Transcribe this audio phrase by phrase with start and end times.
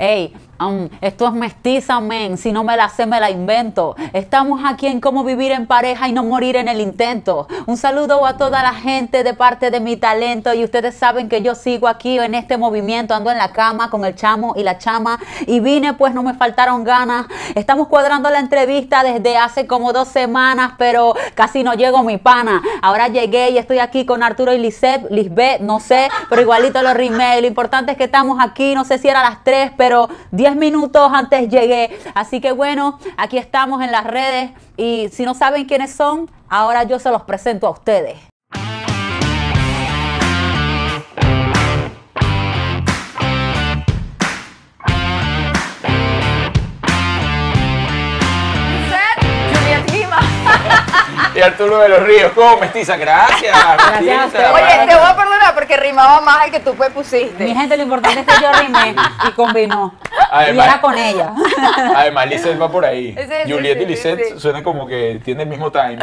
[0.00, 0.34] Ey,
[1.00, 2.36] esto es mestiza, men.
[2.36, 3.96] Si no me la sé, me la invento.
[4.12, 7.48] Estamos aquí en cómo vivir en pareja y no morir en el intento.
[7.66, 10.52] Un saludo a toda la gente de parte de mi talento.
[10.52, 13.14] Y ustedes saben que yo sigo aquí en este movimiento.
[13.14, 15.18] Ando en la cama con el chamo y la chama.
[15.46, 17.26] Y vine, pues no me faltaron ganas.
[17.54, 22.60] Estamos cuadrando la entrevista desde hace como dos semanas, pero casi no llego mi pana.
[22.82, 26.92] Ahora llegué y estoy aquí con Arturo y Lisette, Lisbeth, no sé, pero igualito lo
[26.92, 27.40] rimé.
[27.40, 28.74] Lo importante es que estamos aquí.
[28.74, 31.98] No sé si era las 3, pero 10 minutos antes llegué.
[32.14, 36.84] Así que bueno, aquí estamos en las redes y si no saben quiénes son, ahora
[36.84, 38.18] yo se los presento a ustedes.
[51.34, 52.96] Y Arturo de los Ríos, ¿cómo mestiza?
[52.96, 53.56] Gracias.
[53.56, 54.26] Gracias a mestiza.
[54.26, 54.50] ustedes.
[54.50, 57.44] Oye, te voy a perdonar porque rimaba más el que tú pues pusiste.
[57.44, 58.94] Mi gente, lo importante es que yo rimé
[59.28, 59.94] y combinó.
[60.32, 61.32] Además- y era con ella.
[61.96, 63.14] Además, Lisette va por ahí.
[63.16, 64.40] Sí, sí, Juliet sí, y Lisette sí, sí.
[64.40, 65.98] suena como que tienen el mismo timing.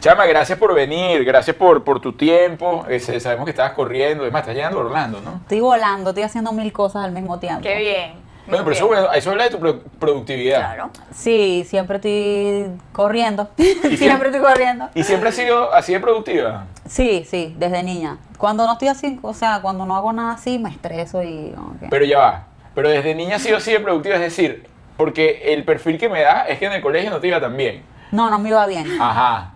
[0.00, 2.84] Chama, gracias por venir, gracias por, por tu tiempo.
[2.88, 5.36] Eh, se- sabemos que estabas corriendo, además estás llegando a Orlando, ¿no?
[5.42, 7.62] Estoy volando, estoy haciendo mil cosas al mismo tiempo.
[7.62, 8.25] Qué bien.
[8.46, 10.58] Bueno, pero eso, eso habla de tu pro- productividad.
[10.60, 10.90] Claro.
[11.14, 13.50] Sí, siempre estoy corriendo.
[13.56, 14.88] siempre- siempre estoy corriendo.
[14.94, 16.66] ¿Y siempre has sido así de productiva?
[16.86, 18.18] Sí, sí, desde niña.
[18.38, 21.54] Cuando no estoy así, o sea, cuando no hago nada así, me estreso y...
[21.90, 22.44] Pero ya va.
[22.74, 26.20] Pero desde niña has sido así de productiva, es decir, porque el perfil que me
[26.20, 27.82] da es que en el colegio no te iba tan bien.
[28.12, 28.86] No, no me iba bien.
[29.00, 29.52] Ajá.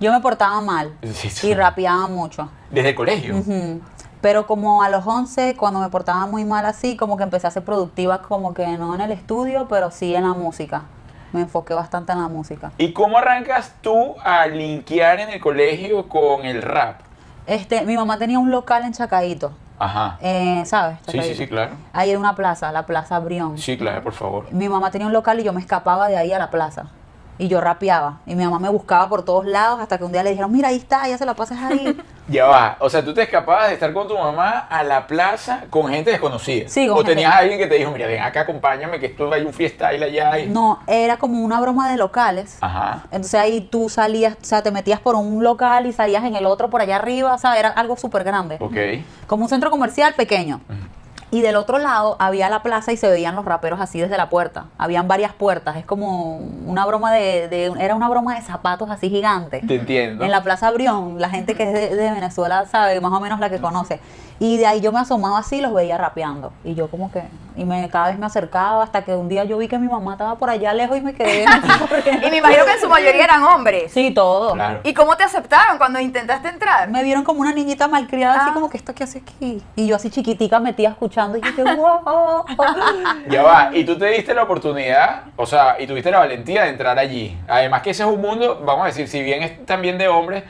[0.00, 1.48] Yo me portaba mal Sí, sí.
[1.48, 2.48] y rapeaba mucho.
[2.70, 3.36] Desde el colegio.
[3.36, 3.80] Ujú.
[4.20, 7.50] Pero como a los 11, cuando me portaba muy mal así, como que empecé a
[7.50, 10.82] ser productiva, como que no en el estudio, pero sí en la música.
[11.32, 12.72] Me enfoqué bastante en la música.
[12.76, 17.00] ¿Y cómo arrancas tú a linkear en el colegio con el rap?
[17.46, 20.18] Este, mi mamá tenía un local en Chacaíto, Ajá.
[20.20, 20.98] eh, ¿sabes?
[21.08, 21.72] Sí, sí, sí, claro.
[21.92, 23.56] Ahí en una plaza, la Plaza Brión.
[23.58, 24.52] Sí, claro, por favor.
[24.52, 26.86] Mi mamá tenía un local y yo me escapaba de ahí a la plaza.
[27.40, 28.20] Y yo rapeaba.
[28.26, 30.68] Y mi mamá me buscaba por todos lados hasta que un día le dijeron, mira,
[30.68, 31.98] ahí está, ya se la pasas ahí.
[32.30, 32.76] Ya va.
[32.78, 36.12] O sea, tú te escapabas de estar con tu mamá a la plaza con gente
[36.12, 36.68] desconocida.
[36.68, 39.06] Sí, con O gente- tenías a alguien que te dijo, mira, ven acá, acompáñame, que
[39.06, 40.38] esto hay un freestyle allá.
[40.38, 40.46] Y...
[40.48, 42.56] no, era como una broma de locales.
[42.60, 43.02] Ajá.
[43.10, 46.46] Entonces ahí tú salías, o sea, te metías por un local y salías en el
[46.46, 47.58] otro por allá arriba, ¿sabes?
[47.58, 48.58] Era algo súper grande.
[48.60, 48.76] Ok.
[49.26, 50.60] Como un centro comercial pequeño.
[51.32, 54.28] Y del otro lado había la plaza y se veían los raperos así desde la
[54.28, 54.64] puerta.
[54.78, 55.76] Habían varias puertas.
[55.76, 59.64] Es como una broma de, de- era una broma de zapatos así gigantes.
[59.66, 60.24] Te entiendo.
[60.24, 63.38] En la Plaza Brión, la gente que es de, de Venezuela sabe más o menos
[63.38, 64.00] la que conoce.
[64.42, 66.50] Y de ahí yo me asomaba así y los veía rapeando.
[66.64, 67.22] Y yo como que,
[67.56, 70.12] y me, cada vez me acercaba hasta que un día yo vi que mi mamá
[70.12, 71.44] estaba por allá lejos y me quedé.
[72.26, 73.92] Y me imagino que en su mayoría eran hombres.
[73.92, 74.54] sí, todo.
[74.54, 74.80] Claro.
[74.82, 76.88] ¿Y cómo te aceptaron cuando intentaste entrar?
[76.88, 78.42] Me vieron como una niñita malcriada, Ah.
[78.44, 79.62] así como que esto que hace aquí.
[79.76, 82.44] Y yo así chiquitica metía escuchando y dije, wow.
[83.28, 83.70] Ya va.
[83.74, 87.38] Y tú te diste la oportunidad, o sea, y tuviste la valentía de entrar allí.
[87.46, 90.44] Además que ese es un mundo, vamos a decir, si bien es también de hombres,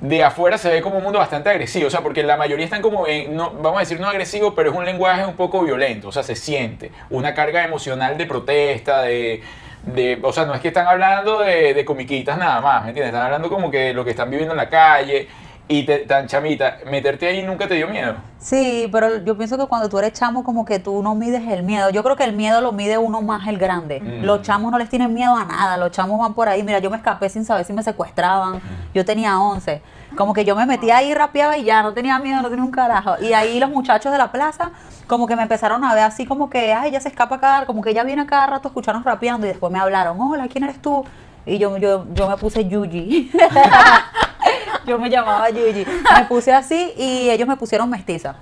[0.00, 2.82] de afuera se ve como un mundo bastante agresivo, o sea, porque la mayoría están
[2.82, 6.08] como, en, no, vamos a decir, no agresivo, pero es un lenguaje un poco violento,
[6.08, 9.42] o sea, se siente una carga emocional de protesta, de,
[9.82, 13.12] de o sea, no es que están hablando de, de comiquitas nada más, ¿me entiendes?
[13.12, 15.28] Están hablando como que lo que están viviendo en la calle
[15.68, 18.14] y te, tan chamita, meterte ahí nunca te dio miedo.
[18.38, 21.62] Sí, pero yo pienso que cuando tú eres chamo, como que tú no mides el
[21.62, 21.90] miedo.
[21.90, 24.00] Yo creo que el miedo lo mide uno más el grande.
[24.00, 24.24] Mm.
[24.24, 25.76] Los chamos no les tienen miedo a nada.
[25.76, 26.62] Los chamos van por ahí.
[26.62, 28.62] Mira, yo me escapé sin saber si me secuestraban.
[28.94, 29.82] Yo tenía 11.
[30.16, 32.70] Como que yo me metía ahí, rapeaba y ya, no tenía miedo, no tenía un
[32.70, 33.16] carajo.
[33.20, 34.70] Y ahí los muchachos de la plaza,
[35.06, 37.82] como que me empezaron a ver así como que, ay, ella se escapa acá, como
[37.82, 40.64] que ella viene a cada rato a escucharnos rapeando y después me hablaron, hola, ¿quién
[40.64, 41.04] eres tú?
[41.44, 43.30] Y yo, yo, yo me puse Yuji.
[44.88, 45.84] yo me llamaba Yuji.
[45.84, 48.34] Me puse así y ellos me pusieron mestiza.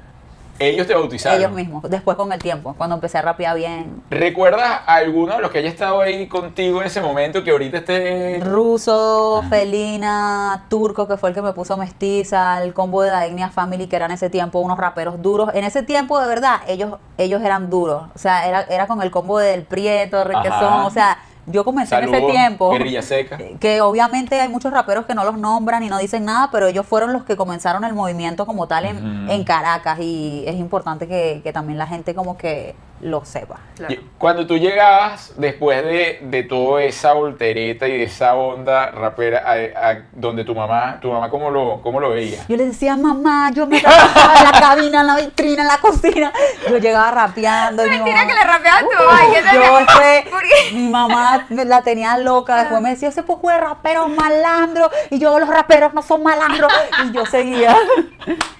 [0.58, 1.38] Ellos te bautizaron.
[1.38, 4.02] Ellos mismos, después con el tiempo, cuando empecé a rapear bien.
[4.08, 7.78] ¿Recuerdas a alguno de los que haya estado ahí contigo en ese momento que ahorita
[7.78, 8.40] esté...
[8.42, 13.50] Ruso, Felina, Turco, que fue el que me puso mestiza, el combo de la Etnia
[13.50, 15.50] Family, que eran en ese tiempo unos raperos duros.
[15.52, 18.04] En ese tiempo, de verdad, ellos, ellos eran duros.
[18.14, 20.86] O sea, era, era con el combo del Prieto, Requesón.
[20.86, 22.70] O sea, yo comencé en ese tiempo.
[22.70, 23.38] Guerrilla Seca.
[23.60, 26.86] Que obviamente hay muchos raperos que no los nombran y no dicen nada, pero ellos
[26.86, 31.40] fueron los que comenzaron el movimiento como tal en, en Caracas y es importante que,
[31.42, 33.56] que también la gente como que lo sepa.
[33.76, 33.94] Claro.
[34.18, 39.90] Cuando tú llegabas, después de, de toda esa voltereta y de esa onda rapera, a,
[39.90, 42.44] a donde tu mamá, tu mamá cómo lo, cómo lo veía?
[42.48, 45.78] Yo le decía, mamá, yo me trabajaba en la cabina, en la vitrina, en la
[45.78, 46.32] cocina.
[46.70, 47.84] Yo llegaba rapeando.
[47.86, 49.20] y mi Mentira mamá- que le rapeabas a tu mamá.
[49.28, 50.72] ¿y qué te- Yo ¿Por qué?
[50.74, 52.56] mi mamá me la tenía loca.
[52.56, 54.90] Después me decía, ese poco de raperos malandros.
[55.10, 56.72] Y yo, los raperos no son malandros.
[57.04, 57.76] Y yo seguía.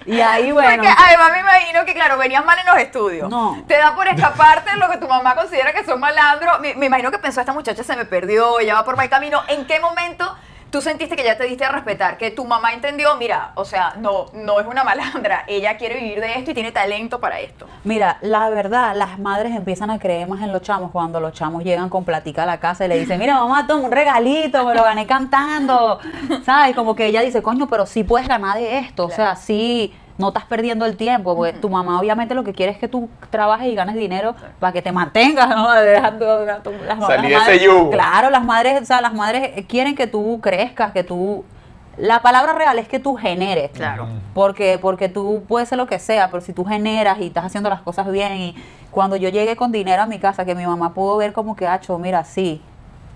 [0.05, 0.69] Y ahí, bueno.
[0.83, 3.29] Porque además me imagino que, claro, venías mal en los estudios.
[3.29, 3.63] No.
[3.67, 6.75] Te da por escapar aparte de lo que tu mamá considera que son malandros, me,
[6.75, 9.41] me imagino que pensó, esta muchacha se me perdió, ella va por mal camino.
[9.47, 10.35] ¿En qué momento
[10.69, 12.17] tú sentiste que ya te diste a respetar?
[12.17, 16.19] Que tu mamá entendió, mira, o sea, no, no es una malandra, ella quiere vivir
[16.19, 17.67] de esto y tiene talento para esto.
[17.83, 21.63] Mira, la verdad, las madres empiezan a creer más en los chamos cuando los chamos
[21.63, 24.75] llegan con platica a la casa y le dicen, mira, mamá, toma un regalito, me
[24.75, 25.99] lo gané cantando,
[26.45, 26.75] ¿sabes?
[26.75, 30.29] Como que ella dice, coño, pero sí puedes ganar de esto, o sea, sí, no
[30.29, 33.67] estás perdiendo el tiempo, porque tu mamá obviamente lo que quiere es que tú trabajes
[33.67, 35.69] y ganes dinero para que te mantengas, ¿no?
[35.81, 37.89] Dejando- las- las Salí de ese madres- yugo.
[37.91, 41.43] Claro, las madres, o sea, las madres quieren que tú crezcas, que tú...
[41.97, 43.71] La palabra real es que tú generes.
[43.71, 44.07] Claro.
[44.35, 47.69] Porque, porque tú puedes ser lo que sea, pero si tú generas y estás haciendo
[47.71, 48.55] las cosas bien y
[48.91, 51.65] cuando yo llegué con dinero a mi casa, que mi mamá pudo ver como que,
[51.67, 52.61] hacho, mira, sí,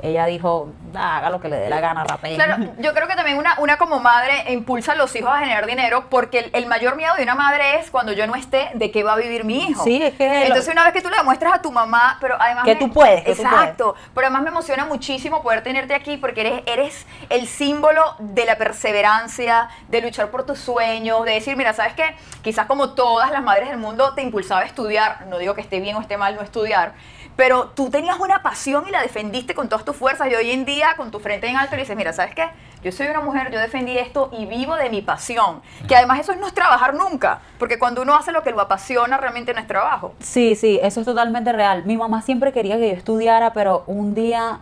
[0.01, 2.35] ella dijo, "Ah, haga lo que le dé la gana, rapea.
[2.35, 5.65] Claro, yo creo que también una, una como madre impulsa a los hijos a generar
[5.65, 8.91] dinero porque el, el mayor miedo de una madre es cuando yo no esté, de
[8.91, 9.83] qué va a vivir mi hijo.
[9.83, 12.63] Sí, es que- Entonces una vez que tú le demuestras a tu mamá, pero además...
[12.65, 13.95] Que me- tú puedes, que tú Exacto.
[14.13, 18.57] Pero además me emociona muchísimo poder tenerte aquí porque eres, eres el símbolo de la
[18.57, 22.15] perseverancia, de luchar por tus sueños, de decir, mira, ¿sabes qué?
[22.41, 25.79] Quizás como todas las madres del mundo te impulsaba a estudiar, no digo que esté
[25.79, 26.93] bien o esté mal no estudiar,
[27.41, 30.63] pero tú tenías una pasión y la defendiste con todas tus fuerzas y hoy en
[30.63, 32.45] día con tu frente en alto le dices, mira, ¿sabes qué?
[32.83, 35.63] Yo soy una mujer, yo defendí esto y vivo de mi pasión.
[35.87, 39.17] Que además eso no es trabajar nunca, porque cuando uno hace lo que lo apasiona
[39.17, 40.13] realmente no es trabajo.
[40.19, 41.83] Sí, sí, eso es totalmente real.
[41.83, 44.59] Mi mamá siempre quería que yo estudiara, pero un día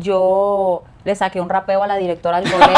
[0.00, 2.76] yo le saqué un rapeo a la directora del colegio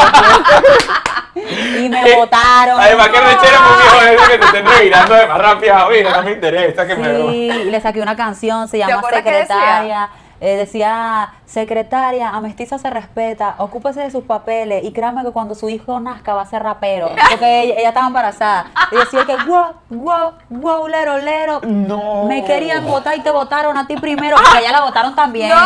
[1.79, 2.79] y me votaron.
[2.79, 5.89] Además que rechera muy viejo eso que te estén revirando de más rápido.
[5.89, 7.07] Mira, no me interesa que me...
[7.07, 9.01] Sí, y le saqué una canción, se llama?
[9.09, 10.09] Secretaria.
[10.41, 15.53] Eh, decía, secretaria, a mestiza se respeta, ocúpese de sus papeles y créame que cuando
[15.53, 18.67] su hijo nazca va a ser rapero, porque ella, ella estaba embarazada.
[18.91, 21.59] Y decía que, wow, wow, wow, lero, lero.
[21.65, 22.23] No.
[22.23, 25.49] Me querían votar y te votaron a ti primero, porque a ella la votaron también.
[25.49, 25.57] No.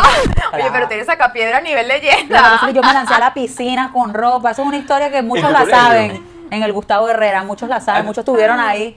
[0.52, 2.60] Oye, pero tienes saca piedra a nivel leyenda.
[2.72, 4.50] yo me lancé a la piscina con ropa.
[4.50, 5.80] Eso es una historia que muchos la colegio?
[5.80, 6.34] saben.
[6.50, 8.96] En el Gustavo Herrera, muchos la saben, muchos estuvieron ahí.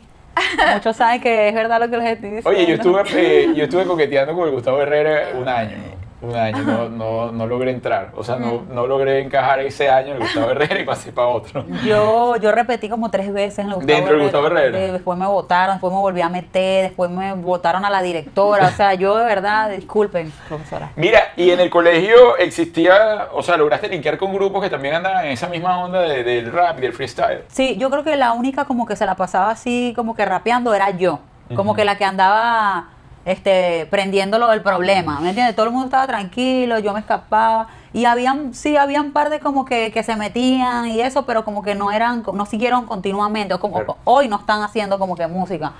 [0.74, 2.50] Muchos saben que es verdad lo que les estoy diciendo.
[2.50, 5.96] Oye, yo estuve, eh, yo estuve coqueteando con el Gustavo Herrera un año.
[6.19, 8.09] Un año, no, no, no logré entrar.
[8.15, 11.27] O sea, no, no logré encajar ese año en el Gustavo Herrera y pasé para
[11.27, 11.63] otro.
[11.85, 14.79] Yo, yo repetí como tres veces en el Gustavo Dentro del Gustavo Herrera.
[14.79, 18.65] Eh, Después me votaron, después me volví a meter, después me votaron a la directora.
[18.67, 20.89] O sea, yo de verdad, disculpen, profesora.
[20.95, 25.25] Mira, y en el colegio existía, o sea, lograste linkear con grupos que también andaban
[25.25, 27.43] en esa misma onda de- del rap, del freestyle.
[27.49, 30.73] Sí, yo creo que la única como que se la pasaba así, como que rapeando
[30.73, 31.19] era yo.
[31.55, 32.89] Como que la que andaba
[33.27, 35.53] este, prendiéndolo del problema, ¿me entiendes?
[35.53, 37.68] Todo el mundo estaba tranquilo, yo me escapaba.
[37.91, 41.62] Y habían, sí, habían par de como que, que se metían y eso, pero como
[41.62, 43.57] que no eran, no siguieron continuamente.
[43.59, 43.97] Como Claro.
[44.06, 45.74] hoy no están haciendo como que música.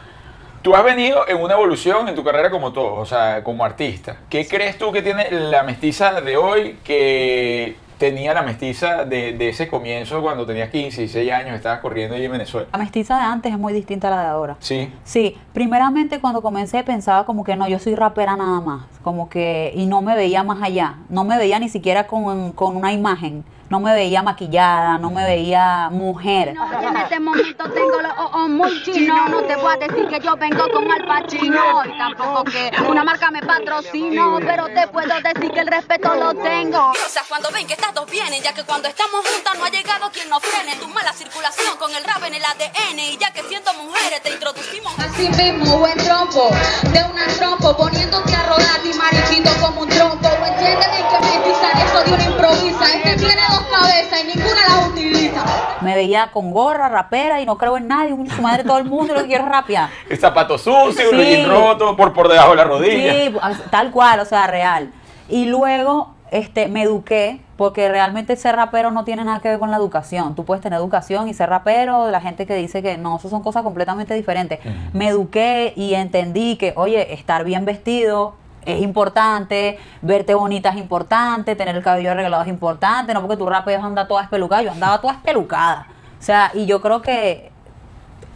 [0.62, 4.18] Tú has venido en una evolución en tu carrera como todos, o sea, como artista.
[4.30, 9.50] ¿Qué crees tú que tiene la mestiza de hoy que tenía la mestiza de, de
[9.50, 12.68] ese comienzo cuando tenías 15, 16 años, estabas corriendo allí en Venezuela?
[12.72, 14.56] La mestiza de antes es muy distinta a la de ahora.
[14.60, 14.92] Sí.
[15.04, 19.72] Sí, primeramente cuando comencé pensaba como que no, yo soy rapera nada más, como que,
[19.76, 23.44] y no me veía más allá, no me veía ni siquiera con, con una imagen,
[23.70, 26.56] no me veía maquillada, no me veía mujer.
[26.58, 29.30] Oye, en este momento tengo los ojos muy chinos.
[29.30, 33.04] No te voy a decir que yo vengo con Al Pacino y tampoco que una
[33.04, 36.92] marca me patrocinó, pero te puedo decir que el respeto lo tengo.
[36.92, 39.70] O sea, cuando ven que estas dos vienen, ya que cuando estamos juntas no ha
[39.70, 40.76] llegado quien nos frene.
[40.78, 43.00] Tu mala circulación con el rap en el ADN.
[43.00, 44.94] Y ya que siendo mujeres te introducimos.
[45.00, 46.50] Así mismo, buen trompo,
[46.94, 50.28] de una trompo, poniéndote a rodar y mariquito como un trompo.
[50.28, 52.86] ¿O entienden en qué mentizan eso de una improvisa?
[52.96, 55.44] Es que tiene dos cabezas y ninguna las utiliza.
[55.82, 58.86] Me veía con gorra, rapera y no creo en nadie, un- su madre todo el
[58.86, 59.90] mundo lo que quiero es rapear.
[60.10, 61.46] El zapato sucio, un Sí.
[61.46, 63.14] roto por, por debajo de la rodilla.
[63.14, 63.36] Sí,
[63.70, 64.92] tal cual, o sea, real.
[65.30, 69.72] Y luego este, me eduqué, porque realmente ser rapero no tiene nada que ver con
[69.72, 70.36] la educación.
[70.36, 73.42] Tú puedes tener educación y ser rapero, la gente que dice que no, eso son
[73.42, 74.60] cosas completamente diferentes.
[74.94, 78.36] Me eduqué y entendí que, oye, estar bien vestido
[78.68, 83.48] es importante, verte bonita es importante, tener el cabello arreglado es importante, no porque tu
[83.48, 85.88] rapeo anda toda espelucada, yo andaba toda espelucada.
[86.20, 87.52] O sea, y yo creo que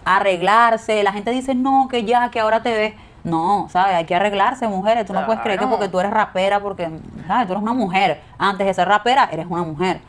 [0.05, 1.03] arreglarse.
[1.03, 2.93] La gente dice, no, que ya, que ahora te ves.
[3.23, 3.95] No, ¿sabes?
[3.95, 5.05] Hay que arreglarse, mujeres.
[5.05, 6.89] Tú no puedes creer que porque tú eres rapera, porque,
[7.27, 7.45] ¿sabes?
[7.45, 8.21] Tú eres una mujer.
[8.39, 9.99] Antes de ser rapera, eres una mujer.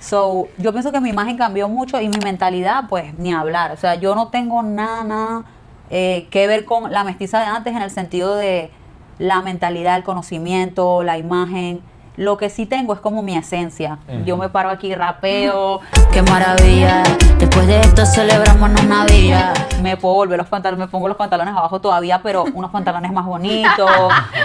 [0.00, 3.70] So, yo pienso que mi imagen cambió mucho y mi mentalidad, pues, ni hablar.
[3.70, 5.44] O sea, yo no tengo nada, nada
[5.90, 8.72] eh, que ver con la mestiza de antes en el sentido de
[9.18, 11.80] la mentalidad, el conocimiento, la imagen.
[12.16, 13.98] Lo que sí tengo es como mi esencia.
[14.24, 15.80] Yo me paro aquí, rapeo,
[16.12, 17.04] Qué maravilla,
[17.38, 19.52] después de esto celebramos una villa.
[19.82, 23.24] me puedo volver los pantalones, me pongo los pantalones abajo todavía, pero unos pantalones más
[23.24, 23.88] bonitos.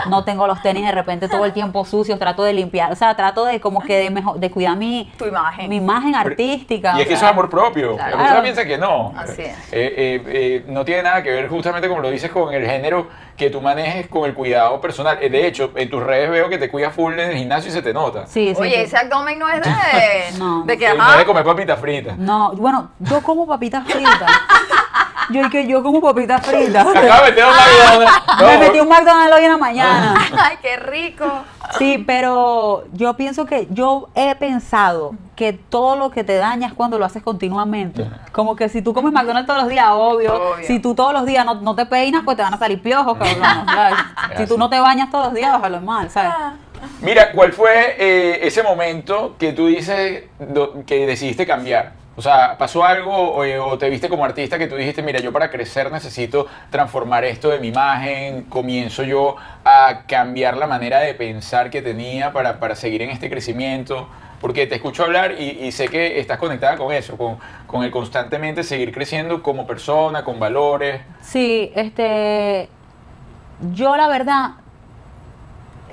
[0.07, 3.15] No tengo los tenis de repente todo el tiempo sucios, trato de limpiar, o sea,
[3.15, 5.67] trato de como que de mejor, de cuidar mi, Tu imagen.
[5.67, 6.95] mi imagen artística.
[6.97, 7.95] Y es que eso es amor propio.
[7.95, 8.11] Claro.
[8.11, 9.13] La persona piensa que no.
[9.17, 9.57] Así es.
[9.71, 13.07] Eh, eh, eh, no tiene nada que ver justamente como lo dices con el género
[13.37, 15.17] que tú manejes con el cuidado personal.
[15.21, 17.73] Eh, De hecho, en tus redes veo que te cuidas full en el gimnasio y
[17.73, 18.25] se te nota.
[18.27, 18.81] Sí, sí, Oye, sí.
[18.81, 20.63] ese abdomen no es de, No.
[20.63, 22.17] de que, Eh, No ajá, es de comer papitas fritas.
[22.17, 24.31] No, bueno, yo como papitas fritas.
[25.29, 26.85] Yo y que yo como papitas fritas.
[26.85, 28.21] Acaba de meter un McDonald's.
[28.41, 30.15] Me metí un McDonald's hoy en la mañana.
[30.39, 31.25] ay, qué rico.
[31.77, 36.73] Sí, pero yo pienso que yo he pensado que todo lo que te daña es
[36.73, 38.09] cuando lo haces continuamente.
[38.31, 40.35] Como que si tú comes McDonald's todos los días, obvio.
[40.35, 40.65] Obvio.
[40.65, 43.17] Si tú todos los días no, no te peinas, pues te van a salir piojos,
[43.17, 43.43] cabrón.
[43.65, 43.95] ¿sabes?
[44.37, 46.33] Si tú no te bañas todos los días, bájalo mal, ¿sabes?
[47.01, 50.23] Mira, ¿cuál fue eh, ese momento que tú dices
[50.85, 52.02] que decidiste cambiar?
[52.15, 55.31] O sea, ¿pasó algo o, o te viste como artista que tú dijiste, mira, yo
[55.31, 61.15] para crecer necesito transformar esto de mi imagen, comienzo yo a cambiar la manera de
[61.15, 64.07] pensar que tenía para, para seguir en este crecimiento?
[64.39, 67.89] Porque te escucho hablar y, y sé que estás conectada con eso, con, con el
[67.89, 71.01] constantemente seguir creciendo como persona, con valores.
[71.21, 72.67] Sí, este.
[73.73, 74.51] Yo la verdad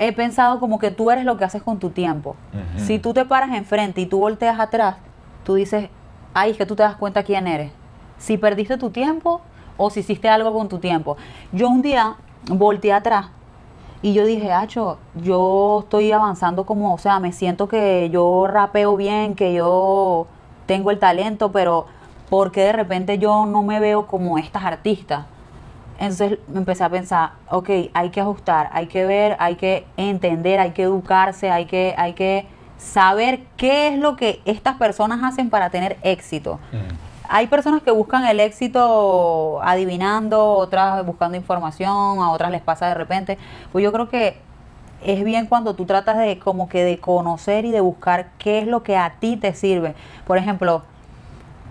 [0.01, 2.35] he pensado como que tú eres lo que haces con tu tiempo.
[2.77, 4.97] Si tú te paras enfrente y tú volteas atrás,
[5.45, 5.89] tú dices,
[6.35, 7.73] ay, es que tú te das cuenta quién eres.
[8.19, 9.41] Si perdiste tu tiempo
[9.77, 11.17] o si hiciste algo con tu tiempo.
[11.53, 12.17] Yo un día
[12.49, 13.27] volteé atrás
[14.03, 18.97] y yo dije, Acho, yo estoy avanzando como, o sea, me siento que yo rapeo
[18.97, 20.27] bien, que yo
[20.67, 21.87] tengo el talento, pero
[22.29, 25.27] ¿por qué de repente yo no me veo como estas artistas?
[25.99, 30.59] Entonces me empecé a pensar, ok, hay que ajustar, hay que ver, hay que entender,
[30.59, 32.47] hay que educarse, hay que, hay que
[32.81, 36.59] saber qué es lo que estas personas hacen para tener éxito.
[37.29, 42.95] Hay personas que buscan el éxito adivinando, otras buscando información, a otras les pasa de
[42.95, 43.39] repente.
[43.71, 44.39] Pues yo creo que
[45.05, 48.67] es bien cuando tú tratas de como que de conocer y de buscar qué es
[48.67, 49.95] lo que a ti te sirve.
[50.27, 50.83] Por ejemplo,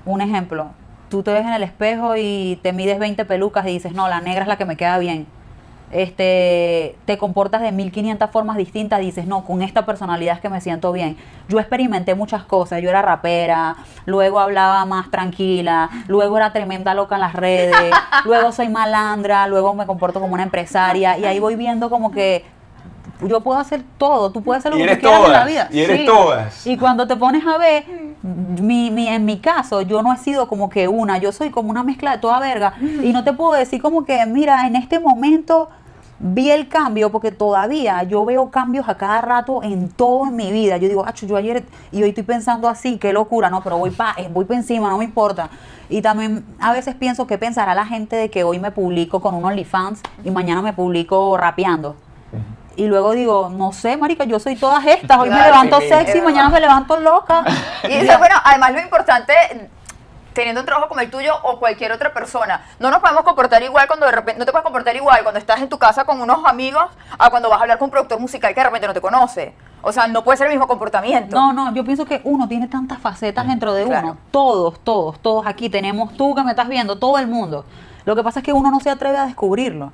[0.06, 0.68] un ejemplo,
[1.10, 4.22] tú te ves en el espejo y te mides 20 pelucas y dices, no, la
[4.22, 5.28] negra es la que me queda bien.
[5.92, 10.62] Este, te comportas de 1500 formas distintas dices, no, con esta personalidad es que me
[10.62, 11.18] siento bien.
[11.48, 17.16] Yo experimenté muchas cosas, yo era rapera, luego hablaba más tranquila, luego era tremenda loca
[17.16, 17.76] en las redes,
[18.26, 22.46] luego soy malandra, luego me comporto como una empresaria y ahí voy viendo como que
[23.22, 25.40] yo puedo hacer todo, tú puedes hacer lo Y que eres tú quieras en la
[25.40, 25.68] todas, vida.
[25.72, 26.68] y eres todas.
[26.68, 27.84] Y cuando te pones a ver,
[28.22, 31.70] mi, mi- en mi caso, yo no he sido como que una, yo soy como
[31.70, 32.74] una mezcla de toda verga.
[33.04, 35.70] Y no te puedo decir como que, mira, en este momento
[36.22, 40.52] vi el cambio, porque todavía yo veo cambios a cada rato en todo en mi
[40.52, 40.76] vida.
[40.78, 43.92] Yo digo, acho, yo ayer y hoy estoy pensando así, qué locura, no, pero voy
[43.92, 45.50] pa, eh, voy pa encima, no me importa.
[45.90, 49.34] Y también a veces pienso qué pensará la gente de que hoy me publico con
[49.34, 51.96] un OnlyFans y mañana me publico rapeando.
[52.80, 55.18] Y luego digo, no sé, marica, yo soy todas estas.
[55.20, 57.44] Hoy me levanto sí, sexy, es mañana me levanto loca.
[57.84, 59.34] Y eso, bueno, además lo importante,
[60.32, 63.86] teniendo un trabajo como el tuyo o cualquier otra persona, no nos podemos comportar igual
[63.88, 66.46] cuando de repente, no te puedes comportar igual cuando estás en tu casa con unos
[66.46, 66.86] amigos
[67.18, 69.54] a cuando vas a hablar con un productor musical que de repente no te conoce.
[69.82, 71.36] O sea, no puede ser el mismo comportamiento.
[71.36, 74.08] No, no, yo pienso que uno tiene tantas facetas dentro de Claro.
[74.08, 74.18] uno.
[74.32, 77.66] Todos, todos, todos aquí tenemos tú que me estás viendo, todo el mundo.
[78.06, 79.92] Lo que pasa es que uno no se atreve a descubrirlo.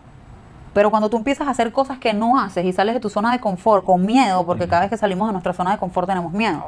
[0.76, 3.32] Pero cuando tú empiezas a hacer cosas que no haces y sales de tu zona
[3.32, 6.34] de confort con miedo, porque cada vez que salimos de nuestra zona de confort tenemos
[6.34, 6.66] miedo.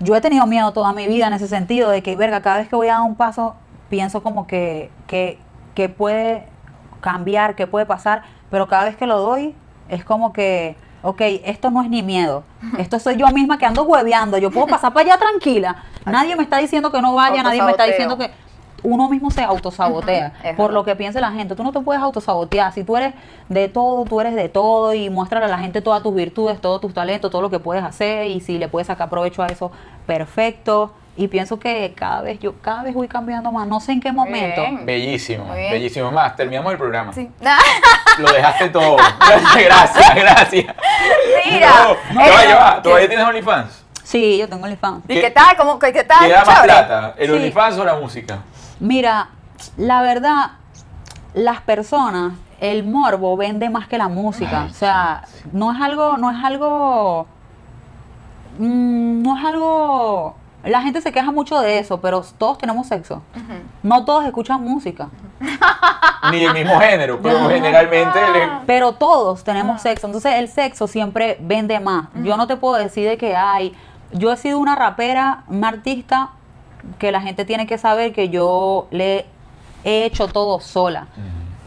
[0.00, 2.70] Yo he tenido miedo toda mi vida en ese sentido de que, verga, cada vez
[2.70, 3.54] que voy a dar un paso,
[3.90, 5.38] pienso como que, que,
[5.74, 6.48] que puede
[7.02, 9.54] cambiar, que puede pasar, pero cada vez que lo doy,
[9.90, 12.44] es como que, ok, esto no es ni miedo,
[12.78, 16.44] esto soy yo misma que ando hueveando, yo puedo pasar para allá tranquila, nadie me
[16.44, 18.30] está diciendo que no vaya, nadie me está diciendo que
[18.84, 21.56] uno mismo se autosabotea por lo que piense la gente.
[21.56, 22.72] Tú no te puedes autosabotear.
[22.72, 23.14] Si tú eres
[23.48, 26.80] de todo, tú eres de todo y muéstrale a la gente todas tus virtudes, todos
[26.80, 29.72] tus talentos, todo lo que puedes hacer y si le puedes sacar provecho a eso,
[30.06, 30.92] perfecto.
[31.16, 33.68] Y pienso que cada vez yo cada vez voy cambiando más.
[33.68, 34.60] No sé en qué Muy momento.
[34.62, 34.84] bien.
[34.84, 35.70] Bellísimo, Muy bien.
[35.70, 36.10] bellísimo.
[36.10, 37.12] Más, terminamos el programa.
[37.12, 37.30] Sí.
[38.18, 38.96] Lo dejaste todo.
[39.64, 40.74] gracias, gracias.
[41.50, 41.70] Mira,
[42.12, 42.82] No, ya va.
[42.82, 43.84] ¿Todavía tienes OnlyFans?
[44.02, 45.04] Sí, yo tengo OnlyFans.
[45.08, 45.56] ¿Y qué tal?
[45.56, 46.18] ¿Cómo, qué, qué tal?
[46.26, 47.14] ¿Qué da más plata?
[47.16, 47.32] ¿El Sí.
[47.32, 48.38] OnlyFans o la música?
[48.80, 49.28] Mira,
[49.76, 50.52] la verdad,
[51.34, 54.66] las personas, el morbo vende más que la música.
[54.70, 57.26] o sea, no es algo, no es algo,
[58.58, 63.22] mm, no es algo La gente se queja mucho de eso, pero todos tenemos sexo.
[63.82, 65.08] No todos escuchan música,
[66.30, 70.06] Ni el mismo género, pero generalmente le- pero todos tenemos sexo.
[70.06, 72.06] Entonces el sexo siempre vende más.
[72.22, 73.74] Yo no te puedo decir de que hay.
[74.12, 76.30] Yo he sido una rapera, una artista
[76.98, 79.26] que la gente tiene que saber que yo le
[79.84, 81.08] he hecho todo sola.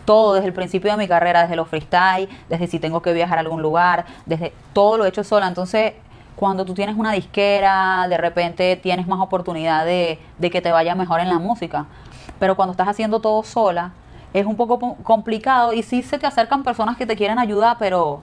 [0.06, 3.38] Todo desde el principio de mi carrera, desde los freestyle, desde si tengo que viajar
[3.38, 5.48] a algún lugar, desde todo lo he hecho sola.
[5.48, 5.94] Entonces,
[6.38, 10.96] cuando tú tienes una disquera, de repente tienes más oportunidad de, de que te vaya
[10.96, 11.88] mejor en la música.
[12.40, 13.92] Pero cuando estás haciendo todo sola,
[14.34, 17.76] es un poco po- complicado y sí se te acercan personas que te quieren ayudar,
[17.80, 18.22] pero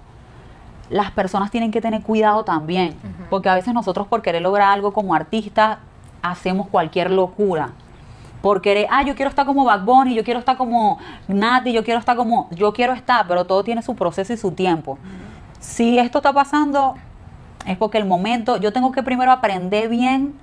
[0.91, 2.95] las personas tienen que tener cuidado también,
[3.31, 5.79] porque a veces nosotros por querer lograr algo como artistas
[6.25, 7.71] hacemos cualquier locura.
[8.41, 11.85] Por querer, ah, yo quiero estar como Bad Bunny, yo quiero estar como Nati, yo
[11.85, 14.99] quiero estar como, yo quiero estar, pero todo tiene su proceso y su tiempo.
[15.61, 16.95] Si esto está pasando,
[17.67, 20.35] es porque el momento, yo tengo que primero aprender bien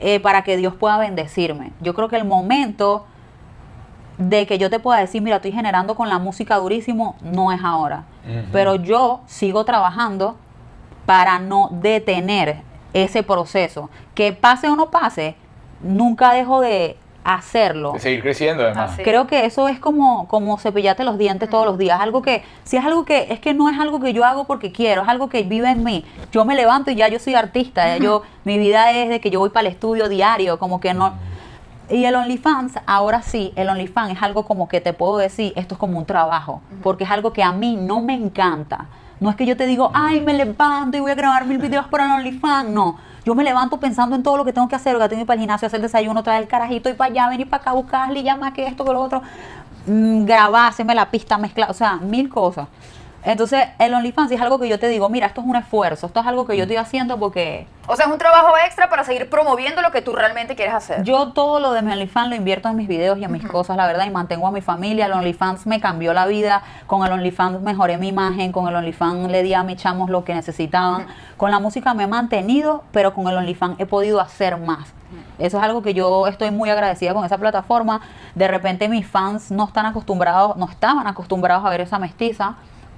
[0.00, 1.72] eh, para que Dios pueda bendecirme.
[1.80, 3.06] Yo creo que el momento
[4.18, 7.62] de que yo te pueda decir, mira, estoy generando con la música durísimo, no es
[7.62, 8.04] ahora.
[8.50, 10.36] Pero yo sigo trabajando
[11.04, 12.62] para no detener
[13.04, 13.90] ese proceso.
[14.14, 15.36] Que pase o no pase,
[15.82, 17.92] nunca dejo de hacerlo.
[17.92, 18.92] de seguir creciendo además.
[18.92, 19.02] Así.
[19.02, 22.00] Creo que eso es como, como cepillarte los dientes todos los días.
[22.00, 24.70] Algo que, si es algo que, es que no es algo que yo hago porque
[24.70, 26.04] quiero, es algo que vive en mí.
[26.30, 29.30] Yo me levanto y ya yo soy artista, ya yo, mi vida es de que
[29.30, 31.14] yo voy para el estudio diario, como que no.
[31.88, 35.74] Y el OnlyFans, ahora sí, el OnlyFans es algo como que te puedo decir, esto
[35.74, 38.86] es como un trabajo, porque es algo que a mí no me encanta.
[39.18, 41.86] No es que yo te digo, ay, me levanto y voy a grabar mil videos
[41.86, 42.98] para el OnlyFans, no.
[43.24, 45.26] Yo me levanto pensando en todo lo que tengo que hacer, que tengo que ir
[45.26, 48.22] para el gimnasio, hacer desayuno, traer el carajito y para allá, venir para acá, buscarle,
[48.22, 49.22] llamar que esto, que lo otro,
[49.86, 52.68] mm, grabar, la pista, mezclar, o sea, mil cosas.
[53.26, 56.20] Entonces, el OnlyFans es algo que yo te digo, mira, esto es un esfuerzo, esto
[56.20, 59.28] es algo que yo estoy haciendo porque O sea, es un trabajo extra para seguir
[59.28, 61.02] promoviendo lo que tú realmente quieres hacer.
[61.02, 63.76] yo todo lo de mi OnlyFans lo invierto en mis videos y en mis cosas,
[63.76, 65.06] la verdad, y mantengo a mi familia.
[65.06, 66.62] El OnlyFans me cambió la vida.
[66.86, 68.52] Con el OnlyFans mejoré mi imagen.
[68.52, 71.08] Con el OnlyFans le di a mis chamos lo que necesitaban.
[71.36, 74.94] Con la música me he mantenido, pero con el OnlyFans he podido hacer más.
[75.40, 78.02] Eso es algo que yo estoy muy agradecida con esa plataforma.
[78.36, 82.54] De repente mis fans no están acostumbrados, no estaban acostumbrados a ver esa mestiza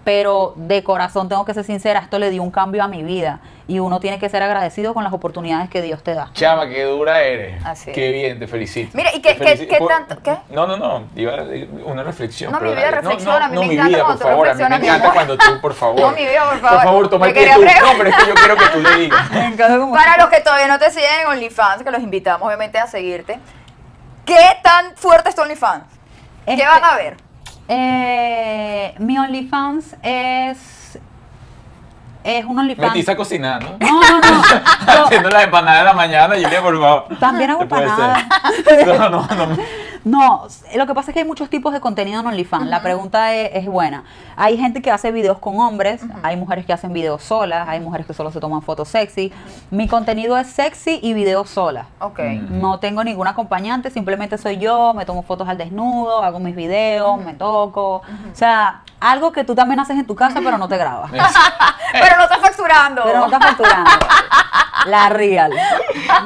[0.09, 3.41] pero de corazón tengo que ser sincera, esto le dio un cambio a mi vida
[3.67, 6.31] y uno tiene que ser agradecido con las oportunidades que Dios te da.
[6.33, 7.63] Chama, qué dura eres.
[7.63, 7.95] Así es.
[7.95, 8.97] Qué bien, te felicito.
[8.97, 10.39] Mira, ¿y qué- qué- tanto- qué?
[10.49, 11.05] No, no, no.
[11.15, 12.53] Iba a decir una reflexión.
[12.53, 14.29] No, pero mi vida reflexiona, a mí no, me mi encanta vida, cuando por tú
[14.31, 14.49] favor.
[14.49, 16.01] A mí me reflexionas, mi encanta cuando tú, por favor.
[16.01, 16.71] No, mi vida, por favor.
[16.79, 17.61] Por favor, toma el pie quería tú.
[17.87, 19.29] No, pero es que yo quiero que tú le digas.
[19.93, 23.39] Para los que todavía no te siguen en OnlyFans, que los invitamos obviamente a seguirte,
[24.25, 25.85] ¿qué tan fuerte es tu OnlyFans?
[26.47, 27.28] ¿Qué Este- van a ver?
[27.69, 30.99] Eh, mi OnlyFans es.
[32.25, 32.89] Es un OnlyFans.
[32.89, 33.77] Metiza cocinando.
[33.79, 34.43] No, no, no.
[35.05, 37.19] Haciendo las empanadas de la mañana, Julia, por favor.
[37.19, 38.25] también hago empanadas.
[38.87, 39.57] No, no, no.
[40.05, 42.67] No, lo que pasa es que hay muchos tipos de contenido en OnlyFans.
[42.67, 44.05] La pregunta es, es buena.
[44.37, 48.07] Hay gente que hace videos con hombres, hay mujeres que hacen videos solas, hay mujeres
[48.07, 49.33] que solo se toman fotos sexy.
[49.71, 51.87] Mi contenido es sexy y videos solas.
[52.01, 52.21] Ok.
[52.51, 57.21] No tengo ningún acompañante, simplemente soy yo, me tomo fotos al desnudo, hago mis videos,
[57.25, 57.97] me toco.
[57.97, 58.03] O
[58.35, 61.11] sea, algo que tú también haces en tu casa, pero no te grabas.
[61.91, 63.03] Pero no estás facturando.
[63.03, 63.91] Pero no estás facturando.
[64.87, 65.55] La real.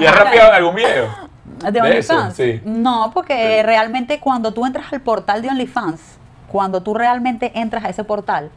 [0.01, 1.22] ¿Y has rapeado en algún video?
[1.71, 2.35] ¿De OnlyFans?
[2.35, 2.61] sí.
[2.65, 6.01] No, porque realmente cuando tú entras al portal de OnlyFans,
[6.49, 8.51] cuando tú realmente entras a ese portal,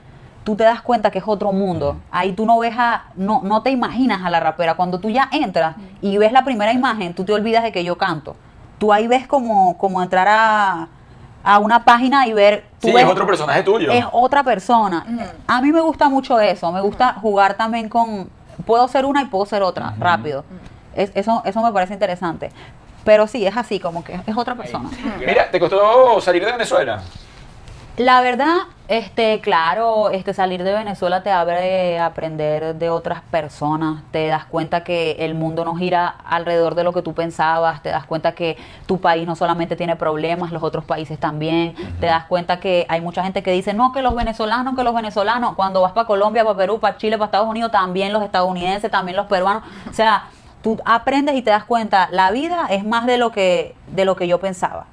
[0.43, 1.97] tú te das cuenta que es otro mundo.
[2.11, 4.75] Ahí tú no ves a, no, no te imaginas a la rapera.
[4.75, 7.97] Cuando tú ya entras y ves la primera imagen, tú te olvidas de que yo
[7.97, 8.35] canto.
[8.77, 10.87] Tú ahí ves como, como entrar a,
[11.43, 12.65] a una página y ver...
[12.81, 13.91] tú Sí, ves- es otro personaje tuyo.
[13.91, 15.05] es otra persona.
[15.47, 18.29] A mí me gusta mucho eso, me gusta jugar también con,
[18.65, 20.43] puedo ser una y puedo ser otra, rápido.
[20.93, 22.51] Es- eso, eso me parece interesante.
[23.05, 24.89] Pero sí, es así, como que es otra persona.
[25.19, 27.01] Mira, ¿te costó salir de Venezuela?
[27.97, 28.57] La verdad,
[28.89, 34.43] este, claro, este, salir de Venezuela te abre a aprender de otras personas, te das
[34.43, 38.33] cuenta que el mundo no gira alrededor de lo que tú pensabas, te das cuenta
[38.33, 42.85] que tu país no solamente tiene problemas, los otros países también, te das cuenta que
[42.89, 46.05] hay mucha gente que dice, no, que los venezolanos, que los venezolanos, cuando vas para
[46.05, 49.93] Colombia, para Perú, para Chile, para Estados Unidos, también los estadounidenses, también los peruanos, o
[49.93, 50.25] sea,
[50.65, 54.15] tú aprendes y te das cuenta, la vida es más de lo que, de lo
[54.15, 54.87] que yo pensaba.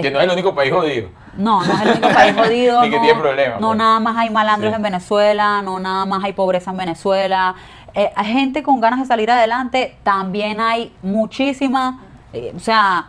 [0.00, 1.08] Que no es el único país jodido.
[1.36, 2.82] No, no es el único país jodido.
[2.82, 3.78] Ni que no, tiene problemas, No, pues.
[3.78, 4.76] nada más hay malandros Sí.
[4.76, 7.56] en Venezuela, no nada más hay pobreza en Venezuela.
[7.92, 13.06] Eh, hay gente con ganas de salir adelante, también hay muchísima, eh, o sea,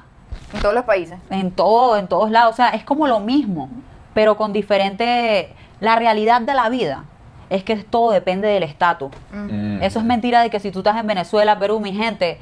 [0.53, 1.19] En todos los países.
[1.29, 3.69] en todo, en todos lados, o sea, es como lo mismo,
[4.15, 7.03] pero con diferente, la realidad de la vida
[7.49, 9.11] es que todo depende del estatus.
[9.31, 9.81] Mm.
[9.81, 12.39] Eso es mentira de que si tú estás en Venezuela, Perú, mi gente,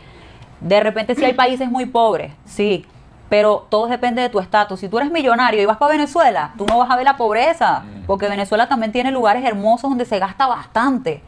[0.61, 2.85] De repente sí hay países muy pobres, sí,
[3.29, 4.79] pero todo depende de tu estatus.
[4.79, 7.83] Si tú eres millonario y vas para Venezuela, tú no vas a ver la pobreza,
[8.07, 11.21] porque Venezuela también tiene lugares hermosos donde se gasta bastante.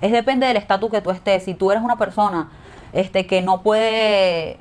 [0.00, 1.44] Es depende del estatus que tú estés.
[1.44, 2.48] Si tú eres una persona
[2.92, 4.58] este, que no puede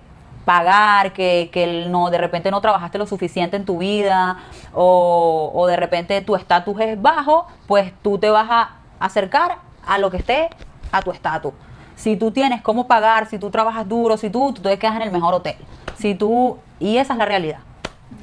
[0.49, 4.37] pagar, que, que no, de repente no trabajaste lo suficiente en tu vida,
[4.73, 9.99] o, o de repente tu estatus es bajo, pues tú te vas a acercar a
[9.99, 10.49] lo que esté
[10.91, 11.53] a tu estatus.
[11.95, 15.03] Si tú tienes cómo pagar, si tú trabajas duro, si tú, tú te quedas en
[15.03, 15.55] el mejor hotel.
[15.99, 17.59] Si tú, y esa es la realidad.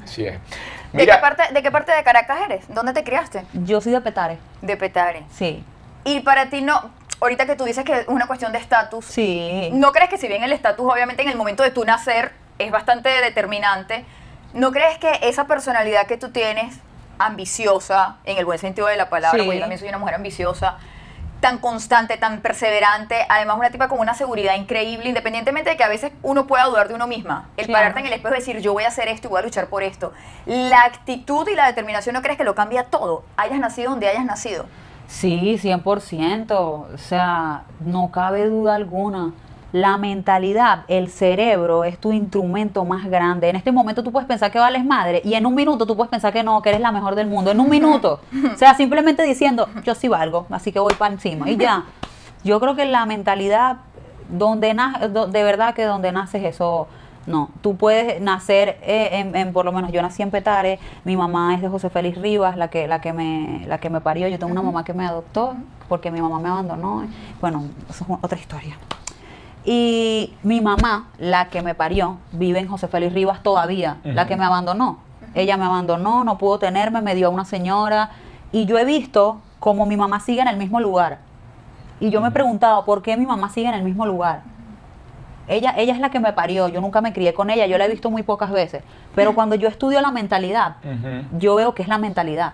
[0.03, 0.33] Así es.
[0.33, 0.39] ¿De
[0.91, 2.65] qué, Mira, parte, ¿De qué parte de Caracas eres?
[2.75, 3.45] ¿Dónde te criaste?
[3.53, 5.23] Yo soy de Petare, De Petare.
[5.31, 5.63] sí.
[6.03, 6.81] Y para ti no,
[7.21, 9.69] ahorita que tú dices que es una cuestión de estatus, Sí.
[9.73, 12.71] ¿no crees que si bien el estatus obviamente en el momento de tu nacer es
[12.71, 14.05] bastante determinante,
[14.53, 16.77] ¿no crees que esa personalidad que tú tienes,
[17.19, 19.45] ambiciosa, en el buen sentido de la palabra, Sí.
[19.45, 20.77] porque yo también soy una mujer ambiciosa,
[21.39, 25.87] tan constante, tan perseverante, además una tipa con una seguridad increíble, independientemente de que a
[25.87, 27.49] veces uno pueda dudar de uno misma.
[27.57, 27.79] El Claro.
[27.83, 29.67] pararte en el espejo y decir, yo voy a hacer esto y voy a luchar
[29.67, 30.13] por esto.
[30.47, 33.23] La actitud y la determinación, ¿no crees que lo cambia todo?
[33.37, 34.65] Hayas nacido donde hayas nacido.
[35.07, 36.51] Sí, 100%.
[36.51, 39.31] O sea, no cabe duda alguna.
[39.73, 43.49] La mentalidad, el cerebro es tu instrumento más grande.
[43.49, 46.09] En este momento tú puedes pensar que vales madre y en un minuto tú puedes
[46.09, 47.51] pensar que no, que eres la mejor del mundo.
[47.51, 48.21] En un minuto.
[48.53, 51.49] O sea, simplemente diciendo, yo sí valgo, así que voy para encima.
[51.49, 51.83] Y ya.
[52.43, 53.77] Yo creo que la mentalidad,
[54.29, 56.87] donde na- do- de verdad que donde naces eso,
[57.27, 57.49] no.
[57.61, 61.53] Tú puedes nacer, eh, en, en- por lo menos yo nací en Petare, mi mamá
[61.53, 64.27] es de José Félix Rivas, la que, la que, me, la que me parió.
[64.27, 65.55] Yo tengo una mamá que me adoptó
[65.87, 67.05] porque mi mamá me abandonó.
[67.39, 68.77] Bueno, eso es otra historia.
[69.65, 74.37] Y mi mamá, la que me parió, vive en José Félix Rivas todavía, la que
[74.37, 74.99] me abandonó.
[75.33, 78.11] Ella me abandonó, no pudo tenerme, me dio a una señora.
[78.53, 81.19] Y yo he visto como mi mamá sigue en el mismo lugar.
[81.99, 84.41] Y yo me he preguntado, ¿por qué mi mamá sigue en el mismo lugar?
[85.47, 87.85] Ella, ella es la que me parió, yo nunca me crié con ella, yo la
[87.85, 88.83] he visto muy pocas veces.
[89.15, 90.75] Pero cuando yo estudio la mentalidad,
[91.39, 92.53] yo veo que es la mentalidad.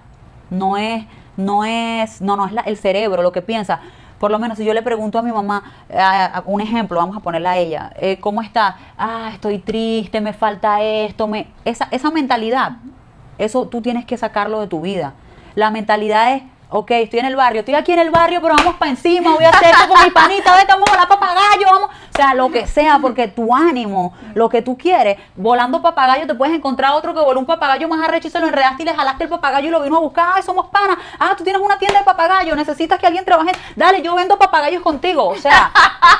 [0.49, 3.79] No es, no es, no, no es la- el cerebro lo que piensa.
[4.19, 7.17] Por lo menos si yo le pregunto a mi mamá, a- a- un ejemplo, vamos
[7.17, 8.77] a ponerla a ella, eh, ¿cómo está?
[8.97, 12.73] Ah, estoy triste, me falta esto, me, esa, esa mentalidad,
[13.37, 15.13] eso tú tienes que sacarlo de tu vida.
[15.55, 18.75] La mentalidad es, ok, estoy en el barrio, estoy aquí en el barrio, pero vamos
[18.75, 21.89] para encima, voy a hacer esto con mi panita, vete, vamos a volar papagayo, vamos.
[22.13, 26.35] O sea, lo que sea, porque tu ánimo, lo que tú quieres, volando papagayo, te
[26.35, 29.31] puedes encontrar otro que voló un papagayo más arrecho lo enredaste y le jalaste el
[29.31, 30.27] papagayo y lo vino a buscar.
[30.35, 30.97] Ay, somos panas.
[31.19, 33.51] Ah, tú tienes una tienda de papagayo, necesitas que alguien trabaje.
[33.75, 35.27] Dale, yo vendo papagayos contigo.
[35.27, 35.71] O sea,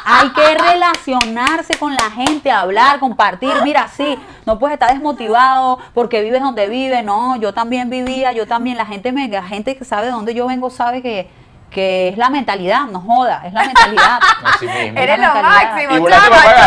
[0.04, 3.54] hay que relacionarse con la gente, hablar, compartir.
[3.64, 7.04] Mira, sí, no puedes estar desmotivado porque vives donde vives.
[7.04, 8.78] No, yo también vivía, yo también.
[8.78, 11.30] La gente, me, la gente que sabe de dónde yo vengo sabe que,
[11.74, 14.20] que es la mentalidad, no joda, es la mentalidad.
[14.44, 15.00] Así mismo.
[15.00, 15.74] Eres la lo mentalidad.
[15.74, 16.08] máximo,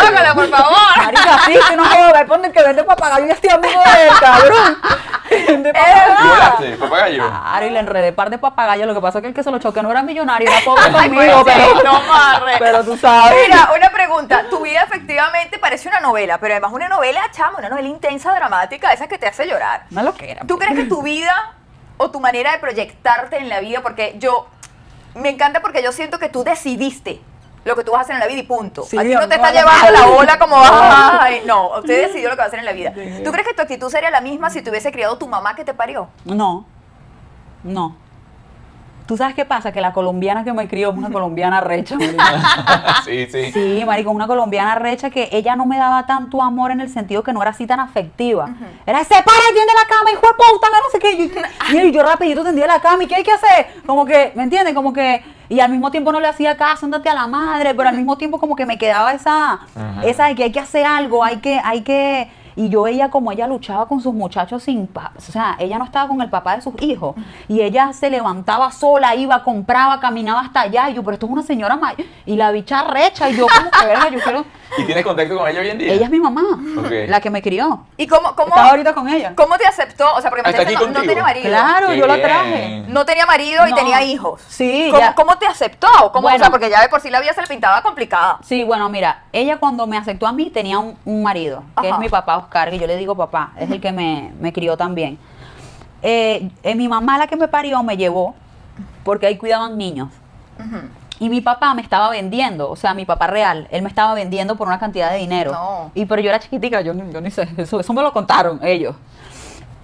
[0.07, 0.97] chócala, por favor.
[0.97, 4.79] Marica, sí, que no joda, el que vende papagayo y estoy amigo de él, cabrón.
[5.31, 6.15] Vende papagayo.
[6.19, 7.29] ¿Y volaste, papagayo?
[7.29, 8.87] Claro, y le enredé par de papagayos.
[8.87, 10.83] Lo que pasa es que el que se lo choque no era millonario, era pobre
[10.85, 12.01] Ay, conmigo, pues sí, pero, no
[12.59, 13.37] pero tú sabes.
[13.47, 14.45] Mira, una pregunta.
[14.51, 18.93] Tu vida efectivamente parece una novela, pero además una novela, chama, una novela intensa, dramática,
[18.93, 19.85] esa que te hace llorar.
[19.91, 20.45] No lo que era.
[20.47, 21.55] ¿Tú crees que tu vida
[21.99, 24.49] o tu manera de proyectarte en la vida, porque yo
[25.17, 27.21] me encanta porque yo siento que tú decidiste
[27.65, 28.85] lo que tú vas a hacer en la vida y punto.
[28.85, 32.37] Sí, a ti no te está llevando la ola como, ay, no, usted decidió lo
[32.37, 32.93] que va a hacer en la vida.
[33.25, 35.65] ¿Tú crees que tu actitud sería la misma si te hubiese criado tu mamá que
[35.65, 36.09] te parió?
[36.25, 36.65] No,
[37.65, 37.97] no.
[39.07, 39.71] ¿Tú sabes qué pasa?
[39.71, 41.97] Que la colombiana que me crió es una colombiana recha.
[43.05, 43.53] sí, sí.
[43.53, 47.23] Sí, marico, una colombiana recha que ella no me daba tanto amor en el sentido
[47.23, 48.49] que no era así tan afectiva.
[48.85, 51.13] Era, se para y tiende la cama, hijo de puta, no sé qué.
[51.13, 51.41] Y yo,
[51.73, 53.67] mira, y yo rapidito tendía la cama, ¿y qué hay que hacer?
[53.87, 54.75] Como que, ¿me entiendes?
[54.75, 57.89] Como que, y al mismo tiempo no le hacía caso, andate a la madre, pero
[57.89, 59.61] al mismo tiempo como que me quedaba esa,
[60.05, 62.29] esa de que hay que hacer algo, hay que, hay que...
[62.57, 65.85] Y yo veía como ella luchaba con sus muchachos sin pa- o sea, ella no
[65.85, 67.15] estaba con el papá de sus hijos.
[67.49, 70.89] Y ella se levantaba sola, iba, compraba, caminaba hasta allá.
[70.91, 72.07] Y yo, pero esto es una señora mayor.
[72.25, 73.29] Y la bicha recha.
[73.29, 74.45] Y yo, como que verga, yo quiero.
[74.79, 75.93] ¿Y tienes contacto con ella hoy en día?
[75.93, 76.43] Ella es mi mamá,
[76.79, 76.91] Ok.
[77.09, 77.85] la que me crió.
[77.97, 79.33] ¿Y cómo, cómo, Estaba ahorita con ella.
[79.37, 80.05] cómo te aceptó?
[80.15, 81.47] O sea, porque me dijiste, aquí no, tenía marido.
[81.49, 82.85] Claro, Qué yo la traje.
[82.89, 83.77] No tenía marido y No.
[83.77, 84.41] tenía hijos.
[84.49, 85.15] Sí, ¿Cómo, ya.
[85.15, 85.87] cómo te aceptó?
[86.13, 88.39] ¿Cómo, o sea, porque ya de por sí la vida se le pintaba complicada.
[88.43, 91.97] Sí, bueno, mira, ella cuando me aceptó a mí tenía un, un marido, que Ajá.
[91.97, 94.77] es mi papá Oscar, que yo le digo papá, es el que me, me crió
[94.77, 95.19] también.
[96.03, 98.35] Eh, eh, mi mamá, la que me parió, me llevó
[99.05, 100.09] porque ahí cuidaban niños.
[101.19, 104.57] Y mi papá me estaba vendiendo, o sea, mi papá real, él me estaba vendiendo
[104.57, 105.53] por una cantidad de dinero.
[105.53, 105.91] No.
[105.95, 108.61] Y pero yo era chiquitica, yo, ni- yo ni sé, eso, eso me lo contaron
[108.63, 108.95] ellos.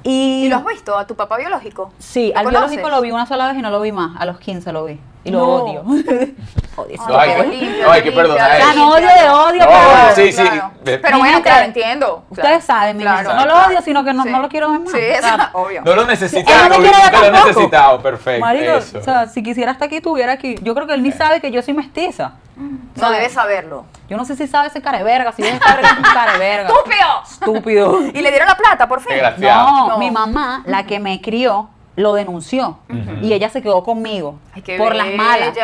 [0.04, 1.90] Y, ¿Y lo has visto a tu papá biológico?
[1.98, 2.70] Sí, ¿Lo al conoces?
[2.70, 4.20] biológico lo vi una sola vez y no lo vi más.
[4.20, 4.98] A los 15 lo vi.
[5.24, 5.46] Y lo No.
[5.46, 5.80] odio.
[6.76, 6.96] odio.
[7.08, 10.32] No, hay que- limpio, no, hay que perdonar no odio de odio, No, pero- sí,
[10.32, 10.42] sí.
[10.42, 10.70] Claro.
[10.84, 12.24] Pero bueno, claro, entiendo.
[12.30, 12.80] Ustedes Claro.
[12.80, 13.34] saben, mi Claro.
[13.34, 14.30] no lo odio, sino que no, Sí.
[14.30, 14.90] no lo quiero ver más.
[14.90, 14.98] Sí,
[15.52, 15.82] obvio.
[15.84, 16.86] No lo necesitaba, no lo
[17.24, 18.40] he necesitado, perfecto.
[18.44, 18.98] Marico, eso.
[18.98, 20.56] o sea, si quisiera estar aquí, estuviera aquí.
[20.62, 22.32] Yo creo que él ni sabe que yo soy mestiza.
[22.56, 23.84] No debes saberlo.
[24.08, 25.96] Yo no sé si sabe ese cara de verga, si es cara de verga, es
[25.98, 26.68] un cara de verga.
[26.68, 27.22] ¡Estúpido!
[27.30, 28.00] Estúpido.
[28.14, 29.16] Y le dieron la plata, por fin.
[29.38, 29.98] No, No.
[29.98, 32.78] mi mamá, la que me crió, lo denunció
[33.20, 35.54] y ella se quedó conmigo Ay, qué por las malas.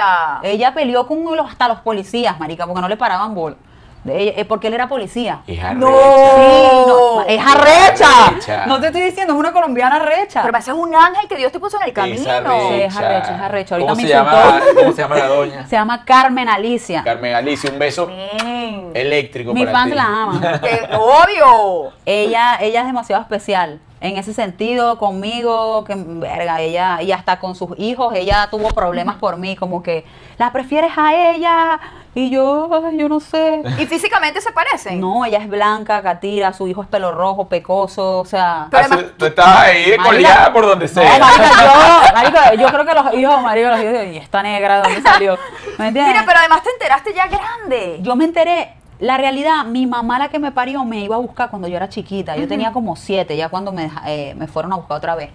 [0.43, 3.57] Ella peleó con los, hasta los policías, marica, porque no le paraban bola.
[4.05, 5.41] De ella- eh, porque él era policía.
[5.49, 5.89] Hija No.
[5.89, 6.31] recha.
[6.37, 8.27] Sí, no, es arrecha.
[8.29, 8.67] Arrecha.
[8.67, 10.41] No te estoy diciendo, es una colombiana recha.
[10.43, 12.15] Pero ese es un ángel que Dios te puso en el camino.
[12.23, 13.07] Esa Sí, es recha.
[13.09, 13.75] arrecha, es arrecha.
[13.75, 14.33] Ahorita ¿Cómo me se llama?
[14.61, 14.81] insultó.
[14.81, 15.67] ¿Cómo se llama la doña?
[15.67, 17.03] Se llama Carmen Alicia.
[17.03, 18.93] Carmen Alicia, un beso Bien.
[18.95, 19.97] eléctrico Mi para fans ti.
[19.97, 20.41] la aman.
[20.61, 21.93] Que- obvio.
[22.07, 23.81] ella, ella es demasiado especial.
[24.01, 29.17] En ese sentido, conmigo, que verga, ella, y hasta con sus hijos, ella tuvo problemas
[29.17, 30.05] por mí, como que
[30.39, 31.81] la prefieres a ella,
[32.15, 33.61] y yo, yo no sé.
[33.79, 35.01] Y físicamente se parecen.
[35.01, 38.69] No, ella es blanca, catira, su hijo es pelo rojo, pecoso, o sea.
[38.71, 41.19] Pero Ah, además- tú- estabas ahí colgada por donde No, sea.
[41.19, 44.95] marica, yo, marica, yo creo que los hijos, marica, los hijos, y esta negra, ¿de
[44.95, 45.39] dónde salió?
[45.77, 46.13] ¿Me entiendes?
[46.15, 47.99] Mira, pero además te enteraste ya grande.
[48.03, 51.51] Yo me enteré, la realidad, mi mamá la que me parió me iba a buscar
[51.51, 52.37] cuando yo era chiquita.
[52.37, 55.31] Yo tenía como siete, ya cuando me, eh, me fueron a buscar otra vez.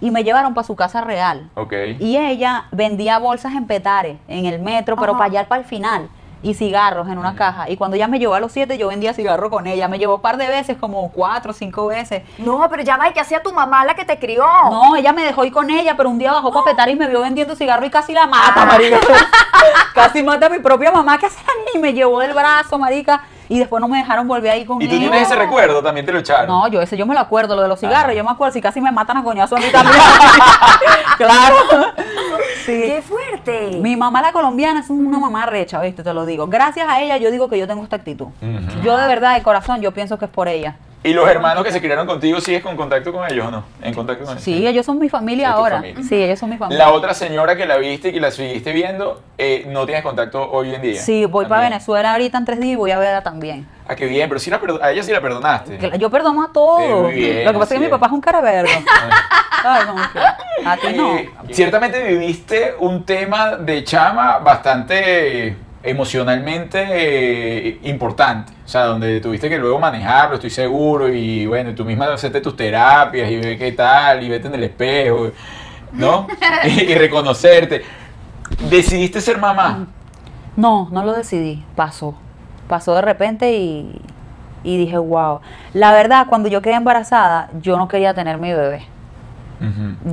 [0.00, 1.50] Y me llevaron para su casa real.
[1.56, 1.72] Ok.
[1.98, 5.18] Y ella vendía bolsas en Petare, en el metro, pero Ajá.
[5.18, 6.08] para allá para el final.
[6.42, 7.68] Y cigarros en una caja.
[7.68, 9.88] Y cuando ella me llevó a los siete, yo vendía cigarros con ella.
[9.88, 12.22] Me llevó un par de veces, como cuatro o cinco veces.
[12.38, 14.44] No, pero ya va, ¿y qué hacía tu mamá la que te crió?
[14.70, 17.08] No, ella me dejó ir con ella, pero un día bajó para Petare y me
[17.08, 18.66] vio vendiendo cigarros y casi la mata, Ah.
[18.66, 18.98] marica.
[19.94, 21.18] casi mata a mi propia mamá.
[21.18, 21.70] ¿Qué hace la niña?
[21.74, 23.22] Y me llevó del brazo, marica.
[23.50, 25.82] Y después no me dejaron volver ahí con ¿Y tú tienes ese recuerdo?
[25.82, 26.46] También te lo echaron.
[26.48, 28.14] No, yo ese yo me lo acuerdo, lo de los cigarros, Ah.
[28.14, 29.96] yo me acuerdo, si casi me matan a coñazo a mí también.
[31.16, 31.56] claro.
[32.66, 32.82] Sí.
[32.84, 33.78] ¡Qué fuerte!
[33.80, 36.02] Mi mamá la colombiana es una mamá recha, ¿viste?
[36.02, 36.46] Te lo digo.
[36.48, 38.26] Gracias a ella yo digo que yo tengo esta actitud.
[38.84, 40.76] Yo de verdad, de corazón, yo pienso que es por ella.
[41.04, 43.64] ¿Y los hermanos que se criaron contigo sigues con contacto con ellos o no?
[43.82, 44.42] ¿En contacto con ellos?
[44.44, 45.76] Sí, ellos son mi familia ahora.
[45.76, 46.02] familia.
[46.02, 46.84] Sí, ellos son mi familia.
[46.86, 50.50] La otra señora que la viste y que la seguiste viendo, eh, no tienes contacto
[50.50, 51.00] hoy en día.
[51.00, 51.70] Sí, voy para También.
[51.72, 53.68] Venezuela ahorita en tres días y voy a verla también.
[53.86, 55.98] Ah, qué bien, pero sí la a ella sí la perdonaste.
[55.98, 57.10] Yo perdono a todos.
[57.10, 58.70] Sí, bien, Lo que pasa es que mi papá es un cara verga.
[59.64, 60.18] Ay, como que,
[60.66, 61.16] a ti no.
[61.16, 68.52] Eh, ciertamente viviste un tema de chama bastante emocionalmente eh, importante.
[68.64, 72.56] O sea, donde tuviste que luego manejarlo, estoy seguro, y bueno, tú misma hacerte tus
[72.56, 75.30] terapias y ve qué tal, y vete en el espejo,
[75.92, 76.26] ¿no?
[76.64, 77.82] y, y reconocerte.
[78.70, 79.86] ¿Decidiste ser mamá?
[80.56, 81.64] No, no lo decidí.
[81.76, 82.14] Pasó.
[82.68, 84.00] Pasó de repente y,
[84.64, 85.40] y dije, wow.
[85.72, 88.86] La verdad, cuando yo quedé embarazada, yo no quería tener mi bebé.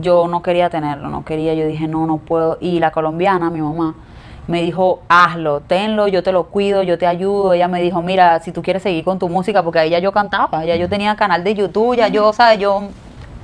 [0.01, 1.53] Yo no quería tenerlo, no quería.
[1.53, 2.57] Yo dije, no, no puedo.
[2.61, 3.95] Y la colombiana, mi mamá,
[4.47, 7.53] me dijo, hazlo, tenlo, yo te lo cuido, yo te ayudo.
[7.53, 10.11] Ella me dijo, mira, si tú quieres seguir con tu música, porque ahí ya yo
[10.11, 12.59] cantaba, ya yo tenía canal de YouTube, ya yo, ¿sabes?
[12.59, 12.89] Yo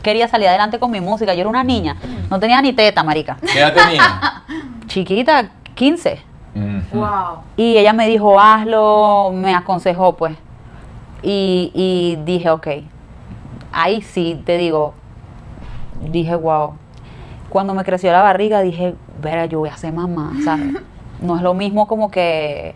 [0.04, 1.34] quería salir adelante con mi música.
[1.34, 1.96] Yo era una niña,
[2.30, 3.38] no tenía ni teta, marica.
[3.42, 4.44] ¿Qué edad tenía?
[4.88, 6.20] Chiquita, 15.
[6.54, 7.00] Ujú.
[7.00, 7.44] Wow.
[7.56, 10.36] Y ella me dijo, hazlo, me aconsejó, pues.
[11.24, 12.68] Y, y dije, ok.
[13.72, 14.94] Ahí sí, te digo,
[16.02, 16.74] dije, wow.
[17.50, 20.74] Cuando me creció la barriga, dije, verá, yo voy a ser mamá, ¿sabes?
[21.21, 22.73] No es lo mismo como que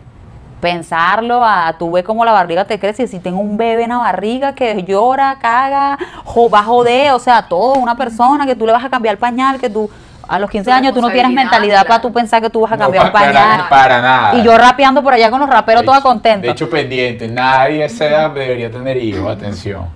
[0.60, 3.90] pensarlo a tú ves como la barriga te crece y si tengo un bebé en
[3.90, 8.54] la barriga que llora, caga, jo, va a joder, o sea, todo, una persona que
[8.56, 9.90] tú le vas a cambiar el pañal, que tú
[10.28, 12.72] a los 15 Tu años tú no tienes mentalidad para tú pensar que tú vas
[12.72, 13.34] a No, cambiar un pañal.
[13.34, 14.34] para, para nada.
[14.36, 16.46] Y yo rapeando por allá con los raperos De toda hecho- contenta.
[16.46, 17.28] De hecho, pendiente.
[17.28, 19.30] Nadie a esa edad debería tener hijos.
[19.36, 19.86] Atención.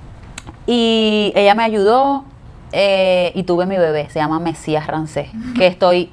[0.66, 2.24] Y ella me ayudó
[2.70, 6.12] eh, y tuve mi bebé, se llama Mesías Rancés, que estoy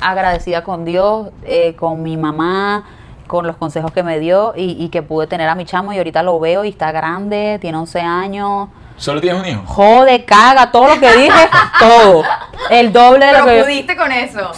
[0.00, 2.84] agradecida con Dios, eh, con mi mamá,
[3.26, 5.98] con los consejos que me dio y, y que pude tener a mi chamo y
[5.98, 8.68] ahorita lo veo y está grande, tiene 11 años.
[8.96, 9.62] ¿Solo tienes un hijo?
[9.66, 12.22] Jode, caga, todo lo que dije, todo.
[12.70, 14.50] El doble de lo que pudiste con eso.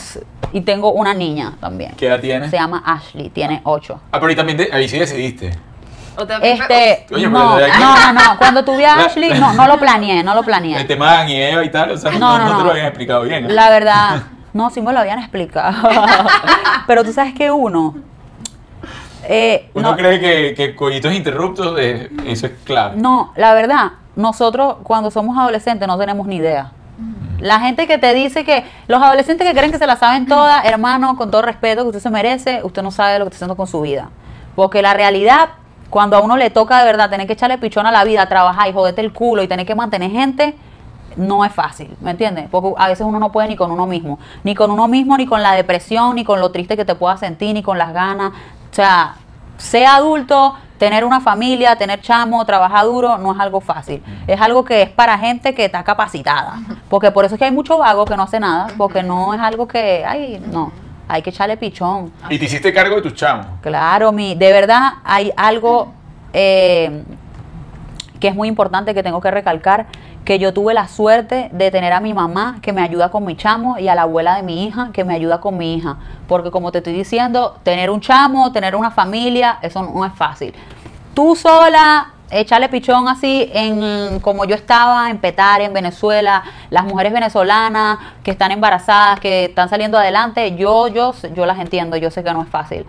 [0.53, 1.93] Y tengo una niña también.
[1.97, 2.51] ¿Qué edad tienes?
[2.51, 4.01] Se llama Ashley, tiene 8.
[4.13, 5.57] Ah, pero ahí también te- ahí sí decidiste.
[6.17, 9.67] O también- Este, Oye, pero no, no, no, no, cuando tuve a Ashley, no, no
[9.67, 10.77] lo planeé, no lo planeé.
[10.77, 12.65] El tema de Adán y Eva y tal, o sea, no, No, no, no te
[12.65, 13.45] lo habían explicado bien.
[13.45, 13.51] ¿no?
[13.51, 14.23] La verdad,
[14.55, 15.89] no, sí me lo habían explicado.
[16.87, 17.95] Pero tú sabes que uno.
[19.25, 22.97] eh, Uno no, cree que, que coitos interruptos, eh, eso es clave.
[22.97, 26.73] no, la verdad, nosotros cuando somos adolescentes no tenemos ni idea.
[27.41, 30.65] La gente que te dice que los adolescentes que creen que se la saben todas,
[30.65, 33.57] hermano, con todo respeto que usted se merece, usted no sabe lo que está haciendo
[33.57, 34.09] con su vida.
[34.55, 35.49] Porque la realidad,
[35.91, 38.69] cuando a uno le toca de verdad tener que echarle pichón a la vida, trabajar
[38.69, 40.55] y joderte el culo y tener que mantener gente,
[41.17, 42.49] no es fácil, ¿me entiendes?
[42.51, 45.27] Porque a veces uno no puede ni con uno mismo, ni con uno mismo, ni
[45.27, 48.33] con la depresión, ni con lo triste que te puedas sentir, ni con las ganas.
[48.33, 49.17] O sea,
[49.57, 54.03] sea adulto, tener una familia, tener chamo, trabajar duro, no es algo fácil.
[54.27, 56.59] Es algo que es para gente que está capacitada.
[56.89, 59.41] Porque por eso es que hay mucho vago que no hace nada, porque no es
[59.41, 60.73] algo que, ay, no,
[61.09, 62.13] hay que echarle pichón.
[62.29, 63.47] Y te hiciste cargo de tus chamos.
[63.61, 65.93] Claro, mi, de verdad hay algo
[66.33, 67.05] eh,
[68.21, 69.87] que es muy importante que tengo que recalcar,
[70.25, 73.37] que yo tuve la suerte de tener a mi mamá que me ayuda con mi
[73.37, 75.97] chamo y a la abuela de mi hija que me ayuda con mi hija.
[76.27, 80.55] Porque como te estoy diciendo, tener un chamo, tener una familia, eso no es fácil.
[81.13, 87.13] Tú sola, echarle pichón así en como yo estaba en Petare, en Venezuela, las mujeres
[87.13, 92.25] venezolanas que están embarazadas, que están saliendo adelante, yo, yo, yo las entiendo, yo sé
[92.25, 92.87] que no es fácil.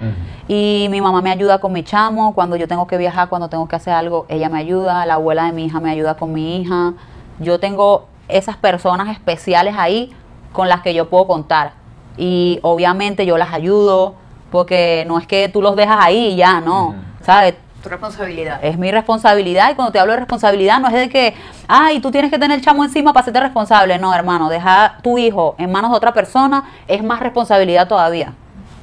[0.47, 3.67] Y mi mamá me ayuda con mi chamo, cuando yo tengo que viajar, cuando tengo
[3.67, 6.61] que hacer algo, ella me ayuda, la abuela de mi hija me ayuda con mi
[6.61, 6.93] hija.
[7.39, 10.13] Yo tengo esas personas especiales ahí
[10.51, 11.73] con las que yo puedo contar.
[12.17, 14.15] Y obviamente yo las ayudo,
[14.51, 16.95] porque no es que tú los dejas ahí y ya, no.
[17.21, 17.55] ¿Sabes?
[17.83, 18.59] Tu responsabilidad.
[18.63, 21.35] Es mi responsabilidad y cuando te hablo de responsabilidad no es de que,
[21.67, 23.99] ay, tú tienes que tener el chamo encima para hacerte responsable.
[23.99, 28.33] No, hermano, dejar tu hijo en manos de otra persona es más responsabilidad todavía.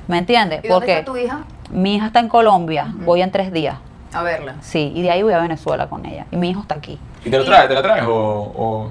[0.07, 0.65] ¿Me entiendes?
[0.65, 1.45] ¿Y dónde está tu hija?
[1.73, 3.77] mi hija está en Colombia, voy en tres días.
[4.13, 4.57] A verla.
[4.61, 6.27] Sí, y de ahí voy a Venezuela con ella.
[6.31, 6.99] Y mi hijo está aquí.
[7.25, 7.69] ¿Y te lo traes?
[7.69, 8.05] ¿Te la traes?
[8.07, 8.91] ¿O, o,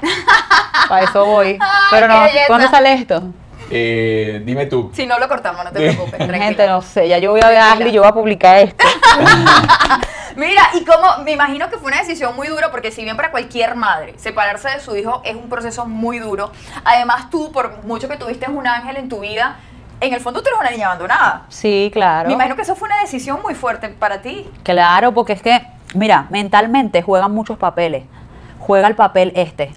[0.88, 1.58] Para eso voy.
[1.90, 2.22] Pero no.
[2.46, 3.22] ¿cuándo sale esto?
[3.70, 4.90] eh, dime tú?
[4.92, 6.10] Si no lo cortamos, no te preocupes.
[6.16, 6.38] tranquila.
[6.38, 8.56] Gente, no sé, ya yo voy a ver a Ashley y yo voy a publicar
[8.58, 8.84] esto.
[10.36, 13.30] Mira, y como me imagino que fue una decisión muy dura, porque si bien para
[13.30, 16.50] cualquier madre separarse de su hijo es un proceso muy duro,
[16.84, 19.58] además tú, por mucho que tuviste un ángel en tu vida,
[20.00, 21.42] en el fondo tú eres una niña abandonada.
[21.48, 22.28] Sí, claro.
[22.28, 24.48] Me imagino que eso fue una decisión muy fuerte para ti.
[24.62, 25.60] Claro, porque es que,
[25.94, 28.04] mira, mentalmente juegan muchos papeles.
[28.58, 29.72] Juega el papel este.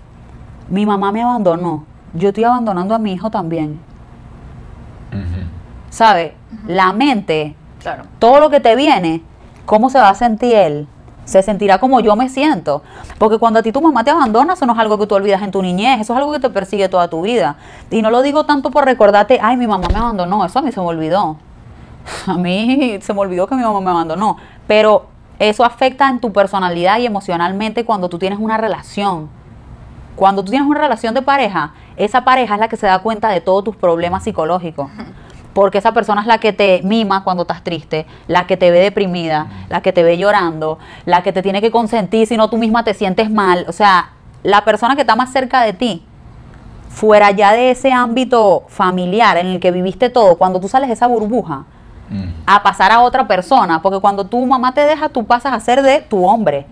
[0.70, 1.86] Mi mamá me abandonó.
[2.14, 3.80] Yo estoy abandonando a mi hijo también.
[5.90, 6.34] ¿Sabes?
[6.68, 8.04] La mente, Claro.
[8.20, 9.22] todo lo que te viene,
[9.66, 10.88] ¿cómo se va a sentir él?
[11.26, 12.84] Se sentirá como yo me siento.
[13.18, 15.42] Porque cuando a ti tu mamá te abandona, eso no es algo que tú olvidas
[15.42, 17.56] en tu niñez, eso es algo que te persigue toda tu vida.
[17.92, 20.72] Y no lo digo tanto por recordarte, ay, mi mamá me abandonó, eso a mí
[20.72, 21.38] se me olvidó.
[22.28, 24.38] A mí se me olvidó que mi mamá me abandonó.
[24.68, 25.08] Pero
[25.40, 29.30] eso afecta en tu personalidad y emocionalmente cuando tú tienes una relación.
[30.16, 33.30] Cuando tú tienes una relación de pareja, esa pareja es la que se da cuenta
[33.30, 34.90] de todos tus problemas psicológicos.
[35.54, 38.80] Porque esa persona es la que te mima cuando estás triste, la que te ve
[38.80, 42.58] deprimida, la que te ve llorando, la que te tiene que consentir si no tú
[42.58, 43.66] misma te sientes mal.
[43.68, 44.10] O sea,
[44.42, 46.04] la persona que está más cerca de ti,
[46.90, 50.94] fuera ya de ese ámbito familiar en el que viviste todo, cuando tú sales de
[50.94, 51.66] esa burbuja,
[52.10, 52.26] Mm.
[52.46, 55.82] a pasar a otra persona, porque cuando tu mamá te deja, tú pasas a ser
[55.82, 56.68] de tu hombre.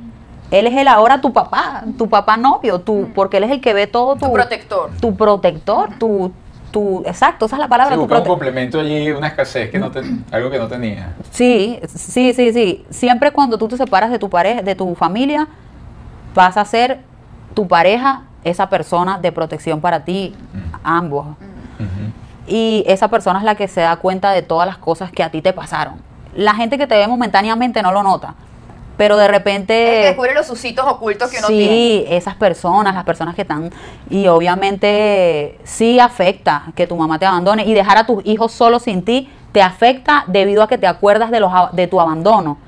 [0.51, 3.73] Él es el ahora tu papá, tu papá novio, tu, porque él es el que
[3.73, 4.89] ve todo tu, Tu protector.
[4.99, 6.31] tu protector, tu,
[6.71, 7.95] tu, exacto, esa es la palabra.
[7.95, 11.13] Sí, busca un complemento allí, una escasez que no te, algo que no tenía.
[11.29, 12.85] Sí, sí, sí, sí.
[12.89, 15.47] Siempre cuando tú te separas de tu pareja, de tu familia,
[16.33, 16.99] vas a ser
[17.53, 20.33] tu pareja, esa persona de protección para ti,
[20.83, 21.27] ambos.
[21.27, 22.11] Ujú.
[22.47, 25.29] Y esa persona es la que se da cuenta de todas las cosas que a
[25.29, 25.95] ti te pasaron.
[26.35, 28.35] La gente que te ve momentáneamente no lo nota,
[29.01, 29.73] pero de Es que repente...
[29.73, 32.17] descubre los sucitos ocultos que uno sí, tiene.
[32.17, 33.71] esas personas, las personas que están...
[34.11, 38.83] Y obviamente sí afecta que tu mamá te abandone y dejar a tus hijos solos
[38.83, 42.59] sin ti te afecta debido a que te acuerdas de, los, de tu abandono.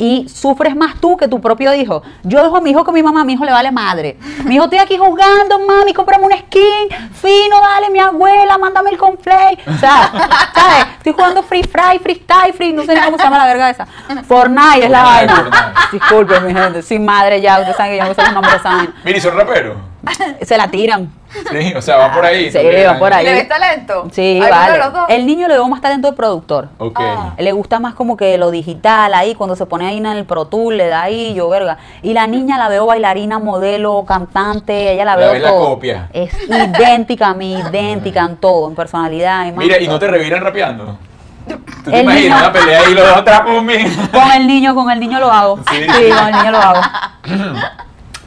[0.00, 2.02] Y sufres más tú que tu propio hijo.
[2.22, 4.16] Yo dejo a mi hijo con mi mamá, a mi hijo le vale madre.
[4.46, 8.96] Mi hijo estoy aquí jugando, mami, cómprame un skin, fino, dale, mi abuela, mándame el
[8.96, 9.58] conflay.
[9.66, 10.10] O sea,
[10.54, 10.86] ¿sabes?
[10.96, 13.86] Estoy jugando Free Fry, Freestyle, Free, no sé ni cómo se llama la verga esa.
[14.26, 15.74] Fortnite es la vaina.
[15.92, 18.58] Disculpen, mi gente, sin madre ya, ustedes saben que yo no sé los nombres de
[18.58, 18.92] esa vaina.
[19.04, 19.89] Mira, ¿y son raperos?
[20.42, 21.12] Se la tiran.
[21.50, 22.46] Sí, o sea, va por ahí.
[22.50, 22.88] Sí, también.
[22.88, 23.24] va por ahí.
[23.24, 24.08] ¿Le ves talento?
[24.10, 24.72] Sí, ¿Alguno vale.
[24.72, 25.02] de los dos?
[25.10, 26.68] El niño le veo más talento de productor.
[26.78, 26.98] Ok.
[27.00, 27.34] Ah.
[27.38, 30.46] Le gusta más como que lo digital ahí, cuando se pone ahí en el Pro
[30.46, 31.78] Tool, le da ahí, yo verga.
[32.02, 35.68] Y la niña la veo bailarina, modelo, cantante, ella la La veo ves la todo.
[35.68, 36.08] copia.
[36.12, 39.46] Es idéntica a mí, idéntica en todo, en personalidad.
[39.46, 39.94] en Mira, ¿y todo.
[39.94, 40.98] no te reviran rapeando?
[41.46, 43.74] ¿Tú te El imaginas niño- una pelea y los dos atrás por mí?
[44.12, 45.58] Con el niño, con el niño lo hago.
[45.70, 45.76] Sí.
[45.82, 46.80] Sí, con el niño lo hago.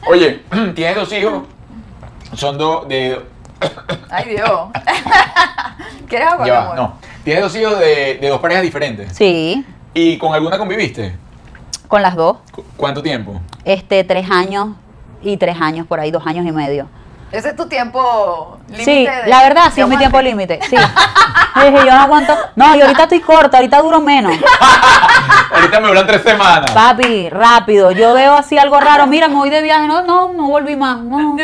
[0.08, 0.42] Oye,
[0.74, 1.42] tienes dos hijos.
[2.36, 3.20] Son dos de.
[4.10, 4.50] Ay, Dios.
[6.08, 6.76] ¿Quieres agua, Ya amor?
[6.76, 6.94] no.
[7.24, 9.12] Tienes dos hijos de, de dos parejas diferentes.
[9.16, 11.14] Sí, ¿Y con alguna conviviste?
[11.88, 12.38] con las dos.
[12.50, 13.40] ¿Cu- ¿Cuánto tiempo?
[13.64, 14.70] Este, tres años
[15.22, 16.88] y tres años por ahí, dos años y medio.
[17.34, 18.84] Ese es tu tiempo límite.
[18.84, 20.60] Sí, de- la verdad, sí es mi tiempo límite.
[20.68, 20.76] Sí.
[21.56, 22.34] Yo dije, yo no aguanto.
[22.56, 24.32] No, y ahorita estoy corta, ahorita duro menos.
[25.54, 26.68] Ahorita me duran tres semanas.
[26.72, 27.92] Papi, rápido.
[27.92, 29.06] Yo veo así algo raro.
[29.06, 29.86] Mira, me voy de viaje.
[29.86, 30.98] No, no, no volví más.
[31.04, 31.36] No.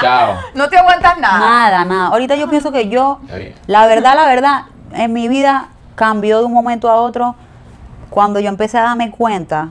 [0.00, 0.34] Chao.
[0.54, 1.38] No te aguantas nada.
[1.38, 2.06] Nada, nada.
[2.08, 3.54] Ahorita yo pienso que yo, Está bien.
[3.68, 7.36] la verdad, la verdad, en mi vida cambió de un momento a otro
[8.10, 9.68] cuando yo empecé a darme cuenta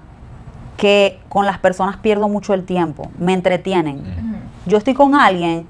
[0.77, 4.32] que con las personas pierdo mucho el tiempo, me entretienen.
[4.65, 5.67] Yo estoy con alguien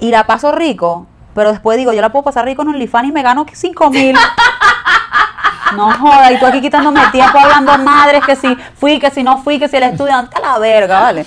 [0.00, 3.12] y la paso rico, pero después digo, yo la puedo pasar rico en OnlyFans y
[3.12, 4.16] me gano 5 mil.
[5.76, 9.38] No joda, y tú aquí quitándome tiempo hablando madres que si fui, que si no
[9.38, 11.24] fui, que si el estudiante a la verga, ¿vale?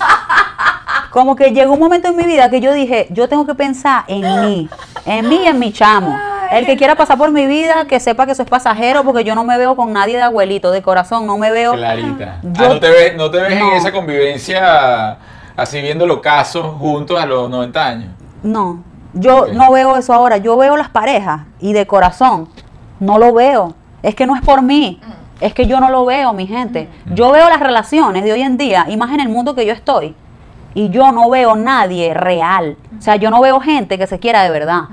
[1.10, 4.04] Como que llegó un momento en mi vida que yo dije, yo tengo que pensar
[4.08, 4.70] en mí,
[5.08, 6.16] en mí y en mi chamo.
[6.52, 9.34] El que quiera pasar por mi vida, que sepa que eso es pasajero, porque yo
[9.34, 11.74] no me veo con nadie de abuelito, de corazón, no me veo.
[11.74, 12.38] Clarita.
[12.44, 15.18] Yo- ah, no te ves, no te ves en esa convivencia
[15.56, 18.10] así viendo los casos juntos a los 90 años.
[18.44, 18.84] No,
[19.14, 20.38] yo no veo eso ahora.
[20.38, 22.50] Yo veo las parejas y de corazón
[23.00, 23.76] no lo veo.
[24.04, 25.00] Es que no es por mí.
[25.40, 26.90] Es que yo no lo veo, mi gente.
[27.14, 29.74] Yo veo las relaciones de hoy en día y más en el mundo que yo
[29.74, 30.16] estoy.
[30.74, 32.78] Y yo no veo nadie real.
[32.98, 34.84] O sea, yo no veo gente que se quiera de verdad.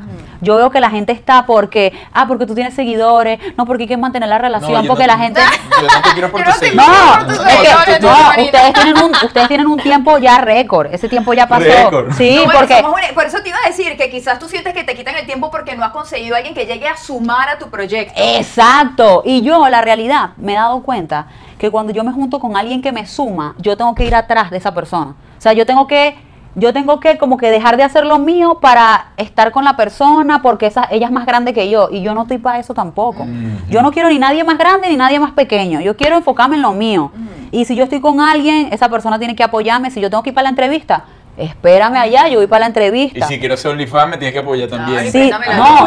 [0.43, 3.89] Yo veo que la gente está porque, ah, porque tú tienes seguidores, no porque hay
[3.89, 5.41] que mantener la relación, No, porque no- la gente...
[5.81, 6.47] Yo no te quiero por no.
[6.47, 10.93] No, es que- no, ustedes tienen un, ustedes tienen un tiempo ya récord.
[10.93, 11.65] Ese tiempo ya pasó.
[11.65, 12.13] Récord.
[12.13, 12.83] Sí, No, bueno, porque
[13.15, 15.51] por eso te iba a decir que quizás tú sientes que te quitan el tiempo
[15.51, 18.15] porque no has conseguido a alguien que llegue a sumar a tu proyecto.
[18.17, 19.23] Exacto.
[19.25, 21.27] Y yo, la realidad, me he dado cuenta
[21.59, 24.51] que cuando yo me junto con alguien que me suma, yo tengo que ir atrás
[24.51, 25.13] de esa persona.
[25.39, 26.17] O sea, yo tengo que,
[26.55, 30.43] yo tengo que como que dejar de hacer lo mío para estar con la persona
[30.43, 33.25] porque esa, ella es más grande que yo y yo no estoy para eso tampoco.
[33.25, 33.71] Mm.
[33.71, 35.81] Yo no quiero ni nadie más grande ni nadie más pequeño.
[35.81, 37.11] Yo quiero enfocarme en lo mío.
[37.51, 39.91] Y si yo estoy con alguien, esa persona tiene que apoyarme.
[39.91, 41.05] Si yo tengo que ir para la entrevista,
[41.37, 43.27] espérame allá, yo voy para la Y entrevista.
[43.27, 44.99] si quiero ser OnlyFans, me tienes que apoyar también.
[44.99, 45.39] Ay, Sí, no,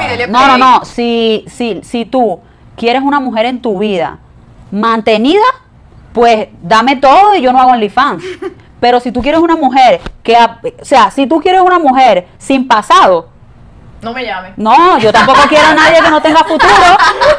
[0.02, 0.86] y no, no, no.
[0.86, 2.40] Si, si, si tú
[2.76, 4.18] quieres una mujer en tu vida
[4.72, 5.44] mantenida,
[6.14, 8.24] pues dame todo y yo no hago OnlyFans.
[8.86, 12.68] Pero si tú quieres una mujer que, o sea, si tú quieres una mujer sin
[12.68, 13.30] pasado,
[14.00, 14.52] No me llames.
[14.58, 16.70] no, yo tampoco quiero a nadie que no tenga futuro.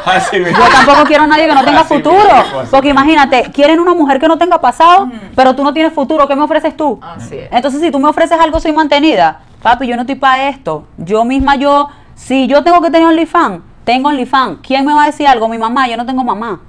[0.05, 0.43] Así.
[0.43, 2.17] Yo tampoco quiero a nadie que no tenga Así futuro.
[2.17, 6.27] mismo, Porque imagínate, quieren una mujer que no tenga pasado, pero tú no tienes futuro.
[6.27, 6.99] ¿Qué me ofreces tú?
[7.01, 7.47] Así es.
[7.49, 9.39] Entonces, si tú me ofreces algo, soy mantenida.
[9.63, 10.83] Papi, yo no estoy para esto.
[10.97, 14.59] Yo misma, yo, si yo tengo que tener OnlyFans, tengo OnlyFans.
[14.67, 15.47] ¿Quién me va a decir algo?
[15.47, 16.59] Mi mamá, yo no tengo mamá.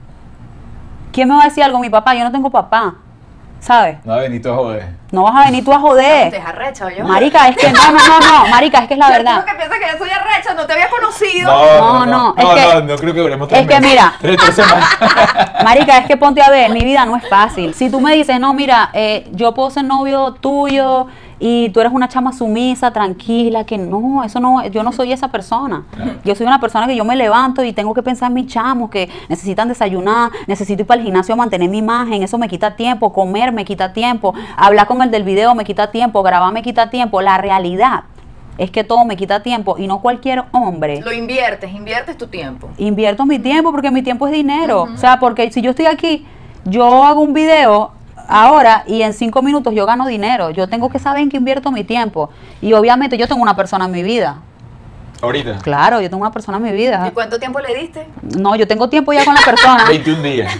[1.10, 1.80] ¿Quién me va a decir algo?
[1.80, 2.94] Mi papá, yo no tengo papá.
[3.60, 3.98] ¿Sabes?
[4.04, 4.86] No, Benito, joder.
[5.10, 6.34] No vas a venir tú a joder.
[6.34, 7.02] es arrecha, yo.
[7.04, 8.46] Marica, es que no, no, no, no.
[8.50, 9.44] Marica, es que es la Tú verdad.
[9.44, 11.50] que piensas que yo soy arrecha, no te había conocido.
[11.50, 13.90] No, no, es no, que- no, no creo que duremos tres es que meses.
[13.90, 14.12] mira.
[14.20, 14.88] Tres, tres semanas.
[15.64, 17.74] Marica, es que ponte a ver, mi vida no es fácil.
[17.74, 21.06] Si tú me dices, no, mira, eh, yo puedo ser novio tuyo
[21.40, 25.28] y tú eres una chama sumisa, tranquila, que no, eso no, yo no soy esa
[25.28, 25.84] persona.
[26.24, 28.90] Yo soy una persona que yo me levanto y tengo que pensar en mis chamos
[28.90, 32.74] que necesitan desayunar, necesito ir para el gimnasio a mantener mi imagen, eso me quita
[32.76, 36.62] tiempo, comer me quita tiempo, hablar con el del video me quita tiempo, grabar me
[36.62, 37.22] quita tiempo.
[37.22, 38.04] La realidad
[38.58, 42.68] es que todo me quita tiempo y no cualquier hombre Lo inviertes, inviertes tu tiempo.
[42.76, 44.82] invierto mi tiempo porque mi tiempo es dinero.
[44.82, 46.26] O sea, porque si yo estoy aquí,
[46.64, 47.92] yo hago un video
[48.28, 50.50] ahora y en cinco minutos yo gano dinero.
[50.50, 52.30] Yo tengo que saber en qué invierto mi tiempo.
[52.60, 54.42] Y obviamente yo tengo una persona en mi vida.
[55.20, 55.58] Ahorita.
[55.58, 57.10] Claro, yo tengo una persona en mi ¿Y vida.
[57.12, 58.06] cuánto tiempo le diste?
[58.38, 59.84] No, yo tengo tiempo ya con la persona.
[59.88, 60.52] 21 días.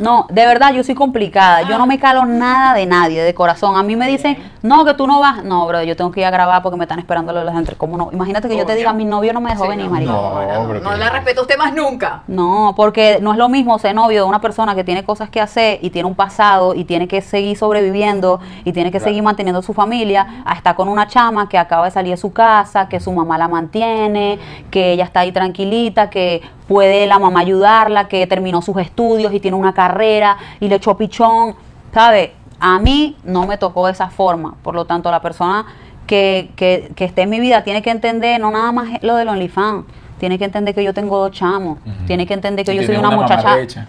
[0.00, 1.62] No, de verdad, yo soy complicada.
[1.62, 3.76] Yo no me calo nada de nadie, de corazón.
[3.76, 5.44] A mí me dicen, no, que tú no vas.
[5.44, 7.76] No, bro, yo tengo que ir a grabar porque me están esperando los entre.
[7.76, 8.10] ¿Cómo no?
[8.12, 10.12] Imagínate que yo te diga, mi novio no me dejó Sí, venir, no, marica.
[10.12, 12.22] No, No, no le respeto a usted más nunca.
[12.26, 15.40] No, porque no es lo mismo ser novio de una persona que tiene cosas que
[15.40, 19.10] hacer y tiene un pasado y tiene que seguir sobreviviendo y tiene que Claro.
[19.10, 22.32] seguir manteniendo su familia, a estar con una chama que acaba de salir de su
[22.32, 24.38] casa, que su mamá la mantiene,
[24.70, 29.40] que ella está ahí tranquilita, que puede la mamá ayudarla, que terminó sus estudios y
[29.40, 31.54] tiene una carrera y le echó pichón,
[31.92, 32.34] ¿sabe?
[32.60, 35.66] A mí no me tocó de esa forma, por lo tanto la persona
[36.06, 39.28] que, que, que esté en mi vida tiene que entender no nada más lo del
[39.28, 39.84] OnlyFans,
[40.18, 42.96] tiene que entender que yo tengo dos chamos, tiene que entender que Y yo soy
[42.96, 43.88] una, muchacha.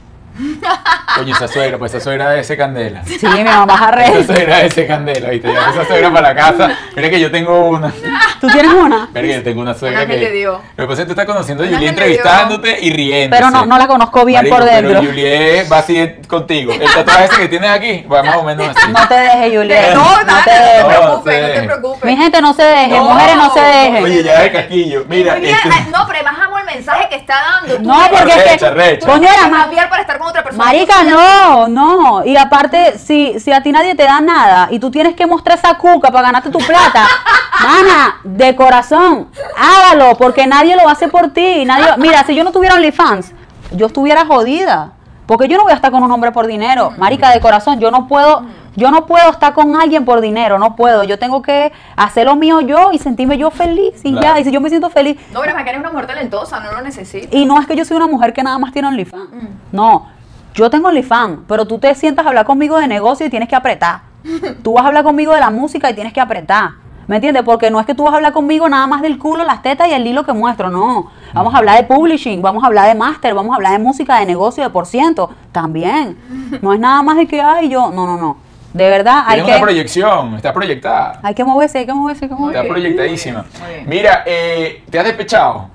[1.21, 3.03] Oye, esa suegra, pues esa suegra de ese candela.
[3.05, 4.23] Sí, mi mamá es Esa arrecha.
[4.33, 5.53] suegra de ese candela, ¿viste?
[5.53, 6.77] Ya esa suegra para la casa.
[6.95, 7.93] Mira que yo tengo una.
[8.41, 9.07] ¿Tú tienes una?
[9.13, 10.17] Mira que yo tengo una suegra que.
[10.17, 10.59] de Dios.
[10.75, 13.35] Lo que pasa es que tú estás conociendo a Julie entrevistándote y riendo.
[13.35, 14.99] Pero no, no la conozco bien por dentro.
[14.99, 16.73] Pero Julie va así contigo.
[16.73, 18.91] El tatuaje ese que tienes aquí va más o menos así.
[18.91, 19.93] No te dejes, Juliet.
[19.93, 20.85] No, no te no te dejes.
[20.85, 22.03] preocupes, no te preocupes.
[22.05, 23.03] Mi gente no se deje, No.
[23.05, 24.03] mujeres no se dejen.
[24.03, 25.05] Oye, ya de casquillo.
[25.07, 26.27] Mira, este- no, pero el
[26.73, 27.75] mensaje que está dando.
[27.77, 29.05] Tú No, porque es que, recha.
[29.05, 30.63] coño, quieres era más- cambiar para estar con otra persona.
[30.65, 32.25] Marica, no, no.
[32.25, 35.57] Y aparte, si, si a ti nadie te da nada y tú tienes que mostrar
[35.57, 37.07] esa cuca para ganarte tu plata,
[37.61, 41.65] mana, de corazón, hágalo, porque nadie lo hace por ti.
[41.65, 43.31] Nadie, mira, si yo no tuviera OnlyFans,
[43.71, 44.91] yo estuviera jodida.
[45.25, 46.91] Porque yo no voy a estar con un hombre por dinero.
[46.97, 48.43] Marica, de corazón, yo no puedo,
[48.75, 51.03] yo no puedo estar con alguien por dinero, no puedo.
[51.03, 54.21] Yo tengo que hacer lo mío yo y sentirme yo feliz y Claro.
[54.35, 54.39] ya.
[54.39, 56.81] Y si yo me siento feliz, No, pero que eres una mujer talentosa, no lo
[56.81, 57.29] necesitas.
[57.33, 59.29] y no es que yo soy una mujer que nada más tiene OnlyFans.
[59.71, 60.07] No,
[60.53, 63.55] yo tengo OnlyFans, pero tú te sientas a hablar conmigo de negocio y tienes que
[63.55, 64.01] apretar.
[64.63, 66.69] Tú vas a hablar conmigo de la música y tienes que apretar.
[67.07, 67.43] ¿Me entiendes?
[67.43, 69.89] Porque no es que tú vas a hablar conmigo nada más del culo, las tetas
[69.89, 71.07] y el hilo que muestro, no.
[71.33, 74.19] Vamos a hablar de publishing, vamos a hablar de máster, vamos a hablar de música,
[74.19, 76.17] de negocio, de por ciento, también.
[76.61, 78.37] No es nada más de que, ay, yo, no, no, no.
[78.73, 81.19] De verdad, hay Tienes una que, proyección, está proyectada.
[81.21, 82.59] hay que moverse, hay que moverse, hay que moverse.
[82.61, 83.45] Está proyectadísima.
[83.85, 85.69] Mira, eh, ¿te has despechado?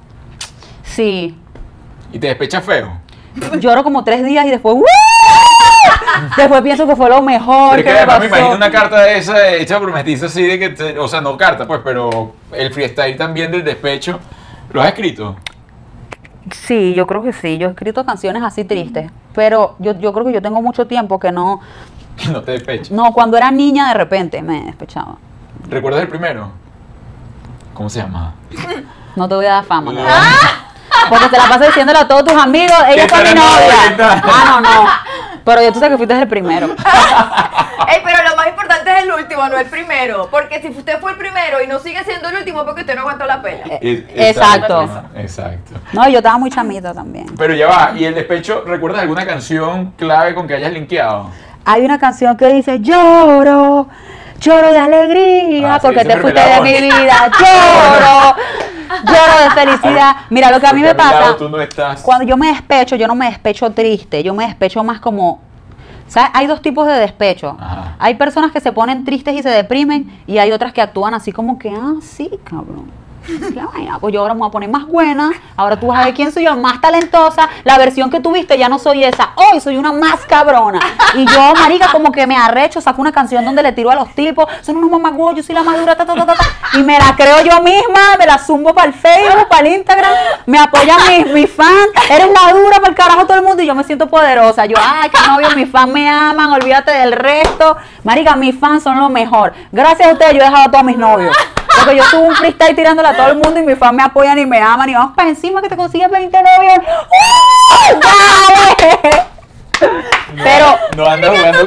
[0.83, 1.37] Sí,
[2.13, 2.99] ¿Y te despechas feo?
[3.61, 4.85] lloro como tres días y después, ¡uh!
[6.37, 8.41] Después pienso que fue lo mejor Pero que que me además me pasó.
[8.41, 11.37] imagino una carta de esa hecha por mestizo así de que, te- o sea, no
[11.37, 14.19] carta pues, pero el freestyle también del despecho,
[14.73, 15.37] ¿lo has escrito?
[16.51, 17.59] Sí, yo creo que sí.
[17.59, 19.11] Yo he escrito canciones así tristes.
[19.35, 21.61] Pero yo, yo creo que yo tengo mucho tiempo que no.
[22.19, 22.91] Que no te despechas.
[22.91, 25.17] No, cuando era niña de repente me despechaba.
[25.69, 26.51] ¿Recuerdas el primero?
[27.75, 28.35] ¿Cómo se llama?
[29.17, 29.93] No te voy a dar fama.
[29.93, 30.01] ¿no?
[31.09, 34.21] Porque te la pasas diciéndole a todos tus amigos, ella fue mi novia.
[34.25, 34.89] Ah, no, no.
[35.45, 36.67] Pero yo tú sabes que fuiste el primero.
[37.89, 40.29] Ey, pero lo más importante es el último, no el primero.
[40.31, 42.95] Porque si usted fue el primero y no sigue siendo el último, es porque usted
[42.97, 43.65] no aguantó la pela.
[43.81, 44.89] Es- Exacto.
[45.15, 45.75] Exacto.
[45.93, 47.27] No, yo estaba muy chamita también.
[47.39, 51.31] Pero ya va, ¿y el despecho, recuerdas alguna canción clave con que hayas linkeado?
[51.71, 53.89] Hay una canción que dice lloro,
[54.41, 58.37] lloro de alegría Ah, sí, porque te fuiste de mi vida, lloro,
[59.05, 60.17] lloro de felicidad.
[60.31, 62.01] Mira, lo que a mí me pasa, tú no estás.
[62.01, 65.43] cuando yo me despecho, yo no me despecho triste, yo me despecho más como...
[66.07, 66.31] ¿Sabes?
[66.33, 67.55] Hay dos tipos de despecho.
[67.61, 67.97] Ajá.
[67.99, 71.33] Hay personas que se ponen tristes y se deprimen y hay otras que actúan así
[71.33, 72.91] como que, ah, sí, cabrón.
[74.01, 76.33] Pues yo ahora me voy a poner más buena, ahora tú vas a ver quién
[76.33, 79.93] soy yo, más talentosa, la versión que tuviste ya no soy esa, hoy soy una
[79.93, 80.81] más cabrona.
[81.15, 84.15] Y yo, marica, como que me arrecho, saco una canción donde le tiro a los
[84.15, 86.07] tipos, son unos mamagüos, yo soy la madura, ta,
[86.75, 90.13] y me la creo yo misma, me la zumbo para el Facebook, para el Instagram,
[90.47, 93.67] me apoyan mis, mis fans, eres la dura para el carajo todo el mundo y
[93.67, 94.67] yo me siento poderosa.
[94.67, 97.77] Yo, ay, qué novio, mis fans me aman, olvídate del resto.
[98.05, 99.53] Marica, mis fans son lo mejor.
[99.73, 101.37] Gracias a ustedes yo he dejado a todos mis novios.
[101.79, 104.39] Porque yo subo un freestyle tirándola a todo el mundo y mis fans me apoyan
[104.39, 106.79] y me aman y vamos para encima que te consigues 20 novios.
[106.79, 108.01] ¡Uh!
[108.01, 109.27] ¡Dale!
[110.43, 110.67] Pero
[110.97, 111.59] No andas jugando,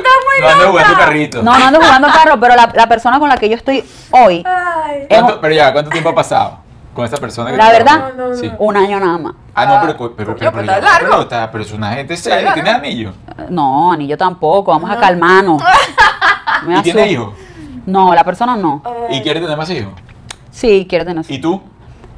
[0.41, 1.41] no andas jugando carrito.
[1.43, 4.43] no, no ando jugando carro, pero la, la persona con la que yo estoy hoy,
[4.45, 5.05] Ay.
[5.09, 6.57] es ¿Cuánto- pero ya, ¿cuánto tiempo ha pasado
[6.93, 7.51] con esta persona?
[7.51, 8.35] que La verdad, No, no, no.
[8.35, 8.51] Sí.
[8.59, 9.33] un año nada más.
[9.55, 11.07] Ah, no, pero, pero, pero, pero, pero está largo.
[11.09, 13.13] pero está- pero es una gente seria, tiene anillo.
[13.49, 15.61] No, ni yo tampoco, vamos a calmarnos.
[16.67, 17.33] ¿Y tiene hijos?
[17.85, 18.81] No, la persona no.
[19.09, 19.93] ¿Y quiere tener más hijos?
[20.51, 21.25] Sí, quiere tener.
[21.27, 21.61] ¿Y tú?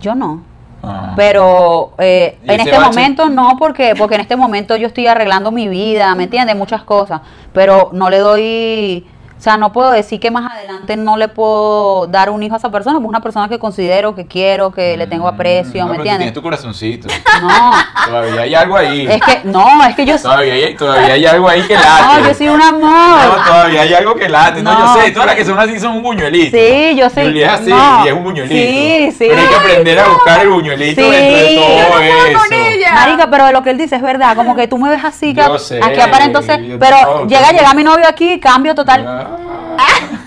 [0.02, 0.42] Yo no.
[0.82, 1.14] Ah.
[1.16, 2.86] Pero eh, ¿Y en este bache?
[2.90, 6.58] momento no, porque porque en este momento yo estoy arreglando mi vida, ¿me entiendes?
[6.58, 7.22] Muchas cosas.
[7.54, 9.08] Pero no le doy.
[9.44, 12.58] O sea, no puedo decir que más adelante no le puedo dar un hijo a
[12.60, 15.88] esa persona, porque es una persona que considero, que quiero, que le tengo aprecio, Mm,
[15.88, 16.34] No, ¿me tú Tienes entiendes?
[16.34, 17.10] tu corazoncito.
[17.42, 17.72] No,
[18.08, 19.06] Todavía hay algo ahí.
[19.06, 22.22] es que, no, es que yo Todavía hay, todavía hay algo ahí que late.
[22.22, 23.44] No, yo soy un No, amor.
[23.46, 24.64] todavía hay algo que late.
[24.64, 26.56] No, No, yo sé, todas las que son así son un buñuelito.
[26.58, 28.06] Sí, yo soy- Julia es así, no.
[28.06, 28.56] y es un buñuelito.
[28.56, 29.26] Sí, sí.
[29.28, 31.10] Pero hay que aprender a buscar el buñuelito Sí.
[31.10, 32.40] dentro de todo no eso.
[32.84, 32.94] Ella.
[32.96, 35.34] Marica, pero de lo que él dice es verdad, como que tú me ves así,
[35.34, 37.26] que Yo sé, aquí aparece entonces, yo pero tampoco.
[37.28, 39.06] llega, llega mi novio aquí, cambio total.
[39.08, 39.78] Ah.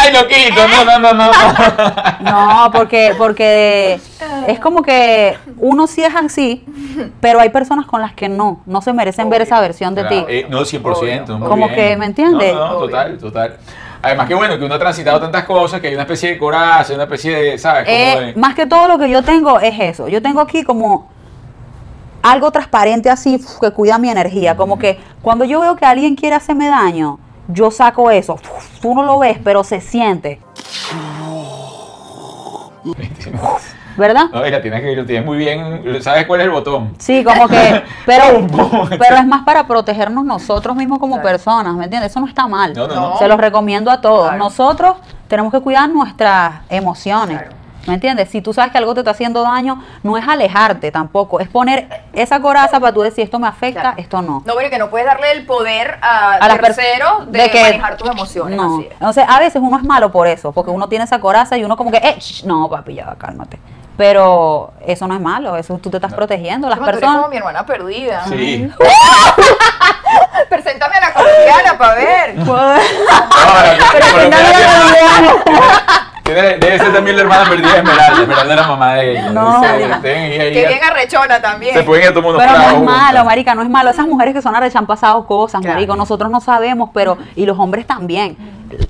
[0.00, 1.30] Ay, loquito, no, no, no, no.
[2.20, 3.98] No, porque, porque
[4.46, 6.64] es como que uno sí es así,
[7.20, 10.24] pero hay personas con las que no, no se merecen ver esa versión de ti.
[10.28, 11.38] Eh, no, 100%.
[11.38, 11.74] muy Como bien.
[11.74, 12.54] que, ¿me entiendes?
[12.54, 13.56] No, no, total, total.
[14.00, 16.94] Además que bueno, que uno ha transitado tantas cosas, que hay una especie de coraje,
[16.94, 17.84] una especie de, ¿sabes?
[17.84, 20.06] Como Eh, de- más que todo lo que yo tengo es eso.
[20.06, 21.10] Yo tengo aquí como
[22.22, 24.56] algo transparente así que cuida mi energía.
[24.56, 28.38] Como que cuando yo veo que alguien quiere hacerme daño, yo saco eso.
[28.80, 30.40] Tú no lo ves, pero se siente.
[33.96, 34.26] ¿Verdad?
[34.32, 36.94] No, y la tienes que lo tienes muy bien, ¿sabes cuál es el botón?
[36.98, 38.46] Sí, como que, pero,
[38.96, 42.12] pero es más para protegernos nosotros mismos como personas, ¿me entiendes?
[42.12, 42.74] Eso no está mal.
[42.74, 43.18] No, no, no.
[43.18, 44.28] Se los recomiendo a todos.
[44.28, 44.38] Claro.
[44.38, 44.96] Nosotros
[45.26, 47.38] tenemos que cuidar nuestras emociones.
[47.38, 47.56] Claro.
[47.88, 48.28] ¿Me entiendes?
[48.30, 51.88] Si tú sabes que algo te está haciendo daño, no es alejarte tampoco, es poner
[52.12, 53.96] esa coraza para tú decir esto me afecta, Claro.
[53.98, 54.42] esto no.
[54.46, 57.96] No, pero que no puedes darle el poder a, A terceros de, de que- manejar
[57.96, 58.56] tus emociones.
[58.56, 58.76] No.
[58.78, 58.88] así.
[58.92, 61.76] Entonces, a veces uno es malo por eso, porque uno tiene esa coraza y uno
[61.76, 63.58] como que, eh, shh, no, papi, ya, cálmate.
[63.96, 66.68] Pero eso no es malo, eso tú te estás protegiendo.
[66.68, 67.20] Las Como tú eres personas.
[67.22, 68.24] como mi hermana perdida.
[68.28, 68.70] Sí.
[70.48, 72.34] Preséntame a la colombiana para ver.
[72.36, 72.78] No, la-
[74.10, 74.36] colombiana
[76.34, 78.22] tiene- Debe ser también la hermana perdida de Esmeralda.
[78.22, 79.30] Esmeralda es la mamá de ella.
[79.30, 79.60] No,
[80.02, 81.74] Que bien arrechona también.
[81.74, 83.24] Se pueden ir a tomar unos Pero no es malo, juntas.
[83.24, 83.90] marica, no es malo.
[83.90, 85.74] Esas mujeres que son arrechas han pasado cosas, Claro.
[85.76, 85.96] marico.
[85.96, 88.36] Nosotros no sabemos, pero y los hombres también.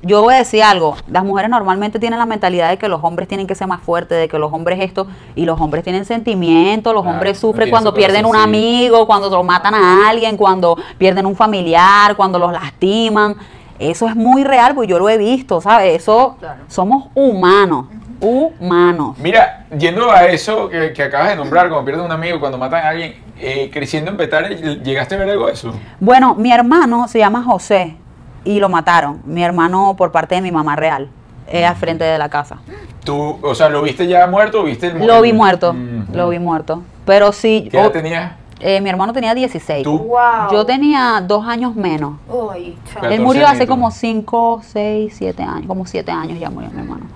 [0.02, 0.96] Yo voy a decir algo.
[1.06, 4.18] Las mujeres normalmente tienen la mentalidad de que los hombres tienen que ser más fuertes,
[4.18, 6.92] de que los hombres esto y los hombres tienen sentimientos.
[6.92, 11.26] Los Claro, hombres sufren cuando pierden un amigo, cuando lo matan a alguien, cuando pierden
[11.26, 13.36] un familiar, cuando los lastiman.
[13.78, 15.94] Eso es muy real, porque yo lo he visto, ¿sabes?
[16.02, 16.62] Eso Claro.
[16.68, 17.86] somos humanos,
[18.20, 19.16] humanos.
[19.18, 22.84] Mira, yendo a eso que, que acabas de nombrar, cuando pierden un amigo, cuando matan
[22.84, 25.72] a alguien, eh, creciendo en Petare, ¿llegaste a ver algo de eso?
[26.00, 27.96] Bueno, mi hermano se llama José
[28.44, 29.20] y lo mataron.
[29.24, 31.08] Mi hermano por parte de mi mamá real,
[31.46, 32.58] eh, al frente de la casa.
[33.04, 36.14] ¿Tú, o sea, lo viste ya muerto o viste el mu- Lo vi muerto, Mm.
[36.14, 36.82] lo vi muerto.
[37.06, 38.32] Pero sí, ¿Qué edad tenías?
[38.60, 39.84] Eh, mi hermano tenía 16.
[39.84, 39.98] ¿Tú?
[39.98, 40.52] Wow.
[40.52, 42.14] Yo tenía dos años menos.
[42.28, 42.76] Uy.
[43.02, 45.66] Él murió 14 hace como 5, 6, 7 años.
[45.66, 47.06] Como 7 años ya murió mi hermano.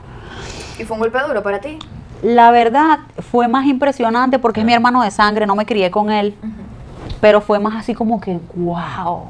[0.79, 1.79] ¿Y fue un golpe duro para ti?
[2.23, 6.11] La verdad fue más impresionante porque es mi hermano de sangre, no me crié con
[6.11, 6.37] él.
[7.21, 9.25] Pero fue más así como que, wow.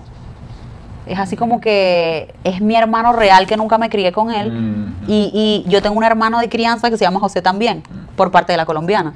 [1.06, 4.92] Es así como que es mi hermano real que nunca me crié con él.
[5.08, 7.82] Y, y yo tengo un hermano de crianza que se llama José también,
[8.16, 9.12] por parte de la colombiana.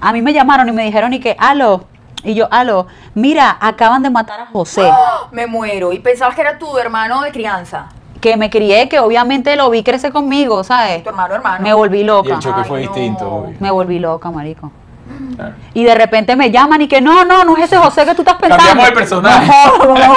[0.00, 1.84] A mí me llamaron y me dijeron y que, aló.
[2.24, 4.90] Y yo, aló, mira, acaban de matar a José.
[5.30, 5.92] Me muero.
[5.92, 7.86] ¿Y pensabas que era tu hermano de crianza?
[8.20, 11.02] Que me crié, que obviamente lo vi crecer conmigo, ¿sabes?
[11.02, 11.62] Tu hermano, hermano.
[11.62, 12.38] Me volví Y el loca.
[12.38, 12.92] choque Ay, fue no.
[12.92, 13.56] distinto, obvio.
[13.60, 14.72] Me volví loca, marico.
[15.36, 15.54] Claro.
[15.74, 18.22] Y de repente me llaman y que no, no, no es ese José que tú
[18.22, 18.64] estás pensando.
[18.64, 19.52] Cambiamos el personaje.
[19.78, 20.14] No, no.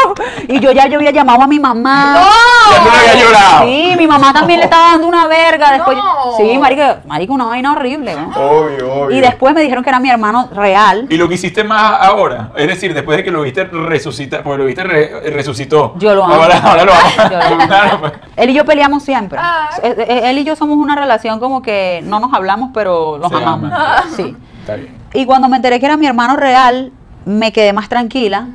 [0.48, 2.24] Y yo ya yo había llamado a mi mamá.
[2.72, 3.66] Ya tú lo habías llorado.
[3.66, 5.72] Sí, mi mamá también le estaba dando una verga.
[5.74, 6.04] Después, No.
[6.38, 8.16] Sí, marico, marico, una vaina horrible.
[8.16, 8.30] ¿no?
[8.36, 9.18] Obvio, obvio.
[9.18, 11.08] Y después me dijeron que era mi hermano real.
[11.10, 12.52] ¿Y lo que hiciste más ahora?
[12.56, 15.96] Es decir, después de que lo viste resucitar, porque lo viste re- resucitó.
[15.98, 16.36] Yo lo amo.
[16.36, 17.30] Ahora, ahora lo amo.
[17.32, 17.68] Yo lo amo.
[17.68, 18.14] Claro, pues.
[18.36, 19.40] Él y yo peleamos siempre.
[19.42, 19.70] Ah.
[19.82, 23.30] Eh, eh, Él y yo somos una relación como que no nos hablamos, pero nos
[23.32, 23.72] Se amamos.
[24.16, 24.36] Sí.
[24.68, 24.98] Está bien.
[25.14, 26.92] Y cuando me enteré que era mi hermano real,
[27.26, 28.50] me quedé más tranquila.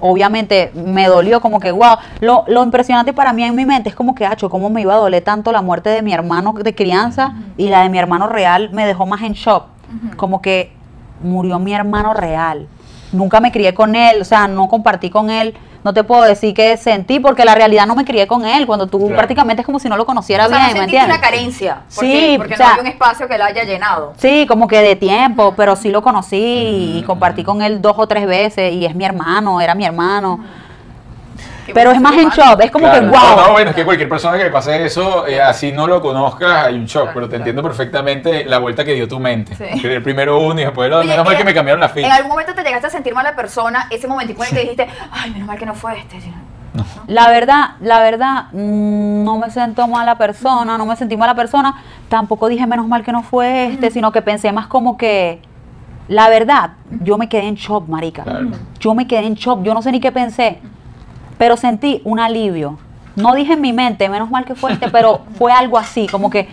[0.00, 3.94] Obviamente me dolió como que, wow, lo, lo impresionante para mí en mi mente es
[3.94, 6.74] como que, hacho, cómo me iba a doler tanto la muerte de mi hermano de
[6.74, 9.66] crianza y la de mi hermano real me dejó más en shock.
[10.16, 10.72] Como que
[11.22, 12.66] murió mi hermano real.
[13.12, 15.54] Nunca me crié con él, o sea, no compartí con él.
[15.84, 18.66] No te puedo decir que sentí porque la realidad no me crié con él.
[18.66, 19.16] Cuando tú Claro.
[19.16, 21.10] prácticamente es como si no lo conociera O sea, bien, no ¿me entiendes?
[21.16, 21.78] una carencia.
[21.94, 24.12] Porque, Sí, porque o sea- no había un espacio que la haya llenado.
[24.18, 26.36] Sí, como que de tiempo, pero sí lo conocí
[26.98, 30.38] y compartí con él dos o tres veces y es mi hermano, era mi hermano.
[31.74, 33.00] Pero es más en shock, es como Claro.
[33.00, 33.36] que wow.
[33.36, 36.66] No, no, bueno, es que cualquier persona que pase eso, eh, así no lo conozcas,
[36.66, 39.54] hay un shock, pero te entiendo perfectamente la vuelta que dio tu mente.
[39.54, 39.80] Sí.
[39.80, 41.00] Que el primero uno y después el otro.
[41.02, 42.14] Oye, Menos mal que me cambiaron la En ficha.
[42.14, 45.30] algún momento te llegaste a sentir mala persona, ese momentico en el que dijiste, ay,
[45.30, 46.18] menos mal que no fue este.
[47.06, 51.74] La verdad, la verdad, mm, no me siento mala persona, no me sentí mala persona,
[52.08, 55.42] tampoco dije menos mal que no fue este, sino que pensé más como que,
[56.08, 56.70] la verdad,
[57.02, 58.22] yo me quedé en shock, marica.
[58.22, 58.46] Claro.
[58.80, 60.60] Yo me quedé en shock, yo no sé ni qué pensé,
[61.38, 62.78] pero sentí un alivio.
[63.16, 66.30] No dije en mi mente, menos mal que fue este, pero fue algo así, como
[66.30, 66.48] que,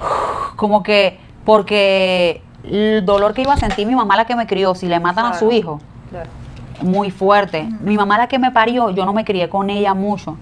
[0.56, 4.74] como que, porque el dolor que iba a sentir mi mamá la que me crió,
[4.74, 5.54] si le matan a su Claro.
[5.56, 5.80] hijo,
[6.82, 7.68] muy fuerte.
[7.80, 10.36] Mi mamá la que me parió, yo no me crié con ella mucho.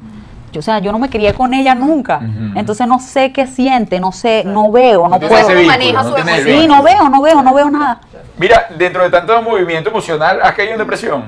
[0.52, 2.20] Yo, o sea, yo no me crié con ella nunca.
[2.54, 5.34] Entonces no sé qué siente, no sé, no veo, no puedo.
[5.34, 6.42] ese ¿Cómo vínculo, maneja no su?
[6.44, 8.00] Sí, no veo, no veo, no veo nada.
[8.36, 11.24] Mira, dentro de tanto movimiento emocional, ¿has caído en depresión?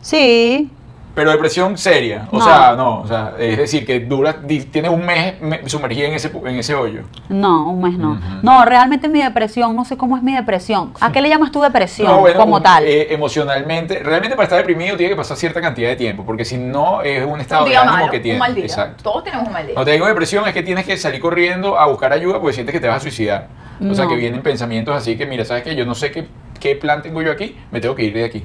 [0.00, 0.70] Sí,
[1.14, 2.26] Pero depresión seria.
[2.32, 2.44] O No.
[2.44, 6.32] sea, no, o sea, es decir, que dura, tienes un mes me- sumergida en ese,
[6.32, 7.02] pu- en ese hoyo.
[7.28, 8.20] no, un mes no.
[8.42, 10.92] No, realmente mi depresión, no sé cómo es mi depresión.
[11.00, 12.84] ¿A qué le llamas tu depresión No, bueno, como un- tal?
[12.84, 16.56] eh, emocionalmente, realmente para estar deprimido tiene que pasar cierta cantidad de tiempo, porque si
[16.58, 18.36] no es un estado Un de ánimo malo, que tienes.
[18.40, 18.64] un mal día.
[18.64, 19.04] Exacto.
[19.04, 19.74] Todos tenemos un mal día.
[19.74, 22.72] Cuando te digo depresión es que tienes que salir corriendo a buscar ayuda porque sientes
[22.72, 23.48] que te vas a suicidar.
[23.88, 24.10] O sea, No.
[24.10, 25.76] que vienen pensamientos así que, mira, ¿sabes qué?
[25.76, 26.26] Yo no sé qué,
[26.58, 28.44] qué plan tengo yo aquí, me tengo que ir de aquí.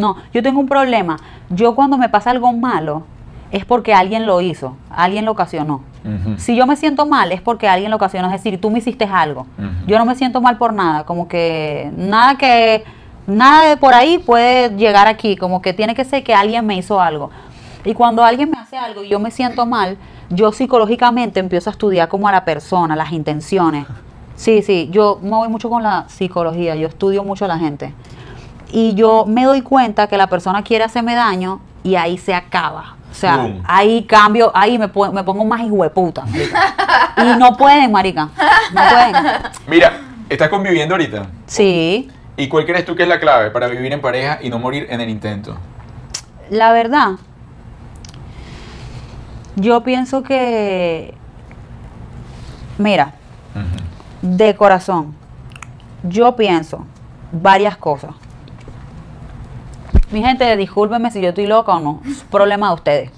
[0.00, 1.18] No, yo tengo un problema.
[1.50, 3.02] Yo cuando me pasa algo malo
[3.52, 5.82] es porque alguien lo hizo, alguien lo ocasionó.
[6.38, 9.04] Si yo me siento mal es porque alguien lo ocasionó, es decir, tú me hiciste
[9.04, 9.46] algo.
[9.86, 12.84] Yo no me siento mal por nada, como que nada que
[13.26, 16.76] nada de por ahí puede llegar aquí, como que tiene que ser que alguien me
[16.76, 17.30] hizo algo.
[17.84, 19.98] Y cuando alguien me hace algo y yo me siento mal,
[20.30, 23.86] yo psicológicamente empiezo a estudiar como a la persona, las intenciones.
[24.40, 27.92] Sí, sí, yo me voy mucho con la psicología, yo estudio mucho a la gente.
[28.72, 32.96] Y yo me doy cuenta que la persona quiere hacerme daño y ahí se acaba.
[33.10, 33.62] O sea, Boom.
[33.66, 36.24] ahí cambio, ahí me, me pongo más hijueputa.
[36.26, 36.74] marica.
[37.16, 38.28] Y no pueden, marica.
[38.72, 39.14] No pueden.
[39.66, 39.92] Mira,
[40.30, 41.26] ¿Estás conviviendo ahorita?
[41.46, 44.60] Sí, ¿Y cuál crees tú que es la clave para vivir en pareja y no
[44.60, 45.56] morir en el intento?
[46.50, 47.10] la verdad,
[49.56, 51.14] yo pienso que,
[52.78, 53.12] mira,
[54.22, 55.14] de corazón,
[56.02, 56.86] yo pienso
[57.32, 58.10] varias cosas.
[60.10, 62.00] Mi gente, discúlpenme si yo estoy loca o no,
[62.30, 63.10] problema de ustedes.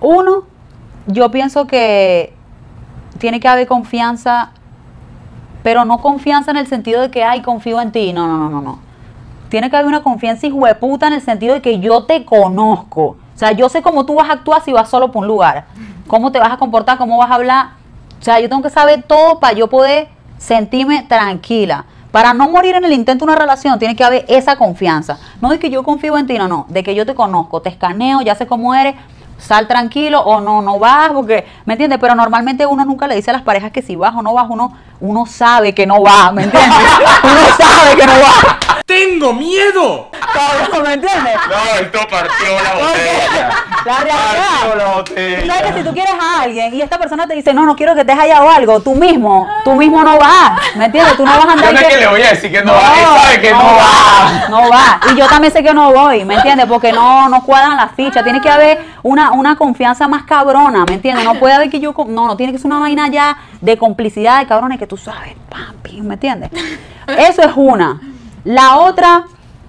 [0.00, 0.44] Uno,
[1.06, 2.34] yo pienso que
[3.18, 4.50] tiene que haber confianza,
[5.62, 8.12] pero no confianza en el sentido de que, ay, confío en ti.
[8.12, 8.78] No, no, no, no, no.
[9.48, 10.48] Tiene que haber una confianza
[10.78, 13.02] puta en el sentido de que yo te conozco.
[13.02, 15.64] O sea, yo sé cómo tú vas a actuar si vas solo por un lugar.
[16.06, 17.68] Cómo te vas a comportar, cómo vas a hablar.
[18.20, 20.08] O sea, yo tengo que saber todo para yo poder
[20.38, 21.86] sentirme tranquila.
[22.14, 25.18] Para no morir en el intento de una relación, tiene que haber esa confianza.
[25.40, 26.64] No de que yo confío en ti, no, no.
[26.68, 28.94] De que yo te conozco, te escaneo, ya sé cómo eres,
[29.36, 31.98] sal tranquilo o no, no vas, porque, ¿me entiendes?
[32.00, 34.46] Pero normalmente uno nunca le dice a las parejas que si vas o no vas,
[34.48, 36.78] uno, uno sabe que no va, ¿me entiendes?
[37.24, 38.73] uno sabe que no va.
[39.24, 40.10] ¡Tengo miedo!
[40.34, 41.34] Cabrón, ¿me entiendes?
[41.48, 43.48] No, esto partió la botella.
[43.86, 44.76] La Partió realidad.
[44.76, 45.46] la Tú botella.
[45.54, 47.94] sabes que si tú quieres a alguien y esta persona te dice, no, no quiero
[47.94, 51.16] que te haya o algo, tú mismo, tú mismo no vas, ¿me entiendes?
[51.16, 52.62] Tú no vas a Yo andar no es que- que le voy a decir que
[52.62, 54.48] no, va, él sabe que no, va.
[54.50, 55.00] No va.
[55.10, 56.66] Y yo también sé que no voy, ¿me entiendes?
[56.66, 58.22] Porque no, no cuadran las fichas.
[58.24, 61.24] Tiene que haber una, una confianza más cabrona, ¿me entiendes?
[61.24, 61.94] No puede haber que yo.
[62.08, 65.34] No, no, tiene que ser una vaina ya de complicidad de cabrones que tú sabes,
[65.48, 66.50] pam, pim, ¿me entiendes?
[67.06, 68.00] Eso es una.
[68.44, 69.24] La otra.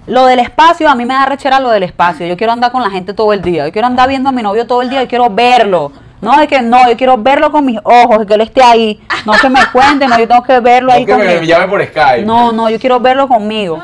[0.06, 2.26] Lo del espacio, a mí me da rechera lo del espacio.
[2.26, 3.66] Yo quiero andar con la gente todo el día.
[3.66, 5.02] Yo quiero andar viendo a mi novio todo el día.
[5.02, 5.90] Yo quiero verlo.
[6.20, 9.00] No, es que no, yo quiero verlo con mis ojos, que él esté ahí.
[9.24, 11.40] No que me cuente, no, yo tengo que verlo ahí No que conmigo.
[11.40, 12.22] me llame por Skype.
[12.24, 13.82] No, no, yo quiero verlo conmigo.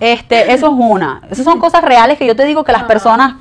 [0.00, 1.20] Este, eso es una.
[1.30, 3.34] Esas son cosas reales que yo te digo que las personas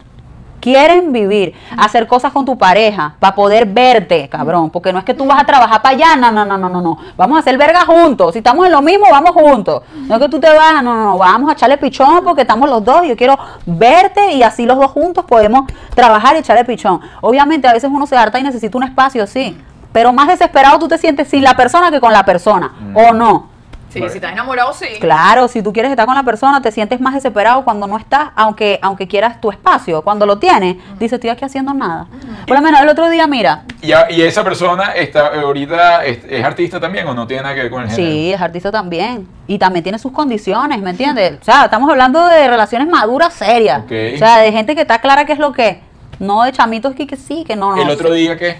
[0.59, 5.13] quieren vivir, hacer cosas con tu pareja para poder verte, cabrón, porque no es que
[5.13, 6.97] tú vas a trabajar para allá, no, no, no, no, no, no.
[7.17, 8.33] Vamos a hacer verga juntos.
[8.33, 9.83] Si estamos en lo mismo, vamos juntos.
[10.07, 12.69] No es que tú te vas, no, no, no, vamos a echarle pichón porque estamos
[12.69, 13.05] los dos.
[13.05, 16.99] y Yo quiero verte y así los dos juntos podemos trabajar y echarle pichón.
[17.21, 19.57] Obviamente a veces uno se harta y necesita un espacio, sí,
[19.91, 23.58] pero más desesperado tú te sientes sin la persona que con la persona, ¿o no?
[23.89, 24.85] Sí, si estás enamorado, sí.
[24.99, 28.29] Claro, si tú quieres estar con la persona, te sientes más desesperado cuando no estás,
[28.35, 30.01] aunque aunque quieras tu espacio.
[30.03, 32.05] Cuando lo tienes, dices, estoy aquí haciendo nada.
[32.47, 36.19] Por lo menos el otro día, mira, Y, a- y esa persona está ahorita es,
[36.29, 38.11] es artista también o no tiene nada que ver con el género.
[38.11, 39.27] sí, es artista también.
[39.47, 41.39] Y también tiene sus condiciones, ¿me entiendes?
[41.41, 43.83] O sea, estamos hablando de relaciones maduras, serias.
[43.85, 45.81] O sea, de gente que está clara qué es lo que.
[46.19, 47.81] No de chamitos que, que sí, que no, no.
[47.81, 48.57] El otro día que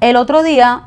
[0.00, 0.82] El otro día,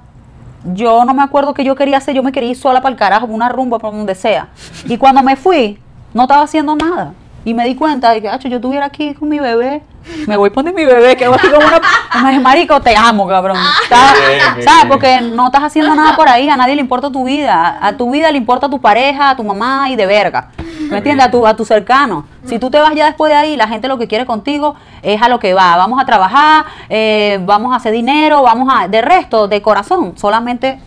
[0.63, 2.97] yo no me acuerdo qué yo quería hacer, yo me quería ir sola para el
[2.97, 4.49] carajo, una rumba, por donde sea.
[4.85, 5.79] Y cuando me fui,
[6.13, 7.13] no estaba haciendo nada.
[7.45, 9.81] Y me di cuenta de que, "Acho, yo estuviera aquí con mi bebé,
[10.27, 11.79] me voy a poner mi bebé, que así como una...
[12.21, 13.57] Me dije, marico, te amo, cabrón.
[13.87, 14.57] ¿Sabes?
[14.57, 14.87] bien.
[14.87, 17.77] Porque no estás haciendo nada por ahí, a nadie le importa tu vida.
[17.81, 20.49] A tu vida le importa tu pareja, a tu mamá y de verga.
[20.89, 21.27] ¿Me entiendes?
[21.27, 22.25] A tu, a tu cercano.
[22.45, 25.21] Si tú te vas ya después de ahí, la gente lo que quiere contigo es
[25.21, 25.75] a lo que va.
[25.77, 28.87] Vamos a trabajar, eh, vamos a hacer dinero, vamos a...
[28.87, 30.79] De resto, de corazón, solamente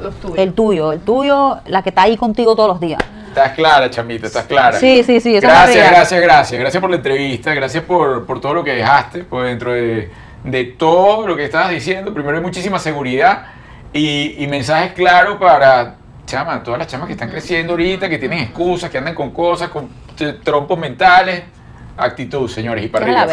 [0.00, 0.38] Los tuyos.
[0.38, 0.92] el tuyo.
[0.92, 3.00] El tuyo, la que está ahí contigo todos los días.
[3.28, 4.78] estás clara, chamita, estás clara.
[4.78, 5.34] Sí, sí, sí.
[5.36, 6.60] esa Gracias, gracias, gracias.
[6.60, 10.10] Gracias por la entrevista, gracias por, por todo lo que dejaste, pues dentro de,
[10.44, 12.12] de todo lo que estabas diciendo.
[12.12, 13.44] Primero hay muchísima seguridad
[13.94, 15.94] y, y mensajes claros para,
[16.26, 19.68] chama, todas las chamas que están creciendo ahorita, que tienen excusas, que andan con cosas,
[19.68, 19.88] con
[20.42, 21.42] trompos mentales.
[21.96, 23.26] Actitud, señores, y para arriba.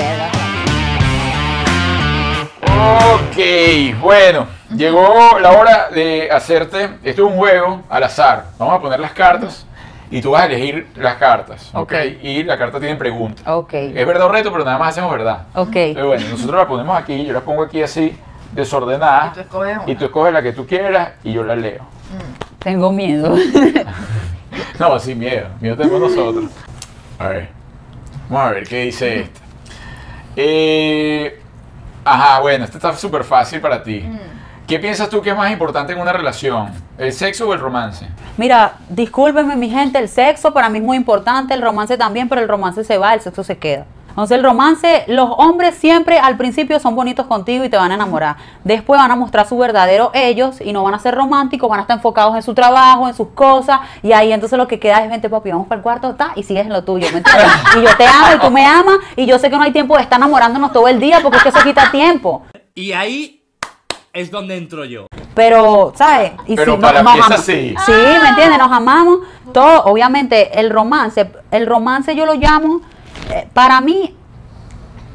[3.12, 8.82] Ok, bueno, llegó la hora de hacerte, esto es un juego al azar, vamos a
[8.82, 9.66] poner las cartas
[10.12, 11.82] y tú vas a elegir las cartas, ¿ok?
[11.82, 11.94] Ok.
[12.24, 13.46] Y la carta tiene preguntas.
[13.48, 13.74] Ok.
[13.74, 15.44] Es verdad o reto, pero nada más hacemos verdad.
[15.54, 15.76] Ok.
[15.76, 18.18] Entonces, bueno, nosotros la ponemos aquí, yo la pongo aquí así,
[18.54, 19.92] desordenada, Y tú escoges una.
[19.92, 21.86] y tú escoges la que tú quieras y yo la leo.
[22.60, 23.36] Tengo miedo.
[24.80, 26.45] No, sin miedo, miedo tenemos nosotros.
[27.20, 27.49] A ver,
[28.30, 29.41] vamos a ver qué dice esta.
[30.38, 31.41] Eh,
[32.05, 34.05] ajá, bueno, esta está súper fácil para ti.
[34.66, 36.72] ¿Qué piensas tú que es más importante en una relación?
[36.97, 38.07] ¿El sexo o el romance?
[38.38, 42.39] Mira, discúlpenme mi gente, el sexo para mí es muy importante, el romance también, pero
[42.39, 43.86] el romance se va, el sexo se queda.
[44.10, 47.95] Entonces el romance, los hombres siempre al principio son bonitos contigo y te van a
[47.95, 48.36] enamorar.
[48.64, 51.82] Después van a mostrar su verdadero ellos y no van a ser románticos, van a
[51.84, 55.10] estar enfocados en su trabajo, en sus cosas y ahí entonces lo que queda es,
[55.10, 57.47] vente papi, vamos para el cuarto, ta, y sigues en lo tuyo, ¿me entiendes?
[57.78, 59.95] Y yo te amo y tú me amas y yo sé que no hay tiempo
[59.95, 62.43] de estar enamorándonos todo el día porque es que eso quita tiempo.
[62.76, 63.43] Y ahí
[64.12, 65.05] es donde entro yo.
[65.36, 66.32] Pero, ¿sabes?
[66.47, 67.76] Y Pero no- para nos mí es ama- así.
[67.86, 67.91] Sí,
[68.22, 68.57] ¿me entiendes?
[68.57, 69.20] Nos amamos.
[69.53, 72.82] Todo, obviamente, el romance, el romance yo lo llamo,
[73.54, 74.16] para mí,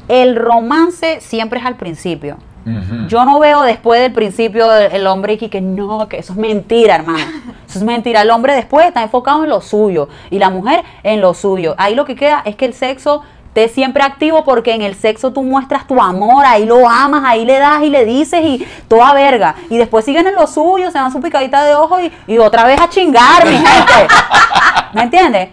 [0.07, 2.37] el romance siempre es al principio.
[3.07, 6.39] Yo no veo después del principio el, el hombre y que no, que eso es
[6.39, 7.19] mentira, hermano.
[7.69, 8.21] Eso es mentira.
[8.21, 11.75] El hombre después está enfocado en lo suyo y la mujer en lo suyo.
[11.77, 15.31] Ahí lo que queda es que el sexo esté siempre activo porque en el sexo
[15.31, 19.13] tú muestras tu amor, ahí lo amas, ahí le das y le dices y toda
[19.13, 19.55] verga.
[19.69, 22.65] Y después siguen en lo suyo, se dan su picadita de ojo y, y otra
[22.65, 24.07] vez a chingar, mi gente.
[24.93, 25.49] ¿Me entiendes?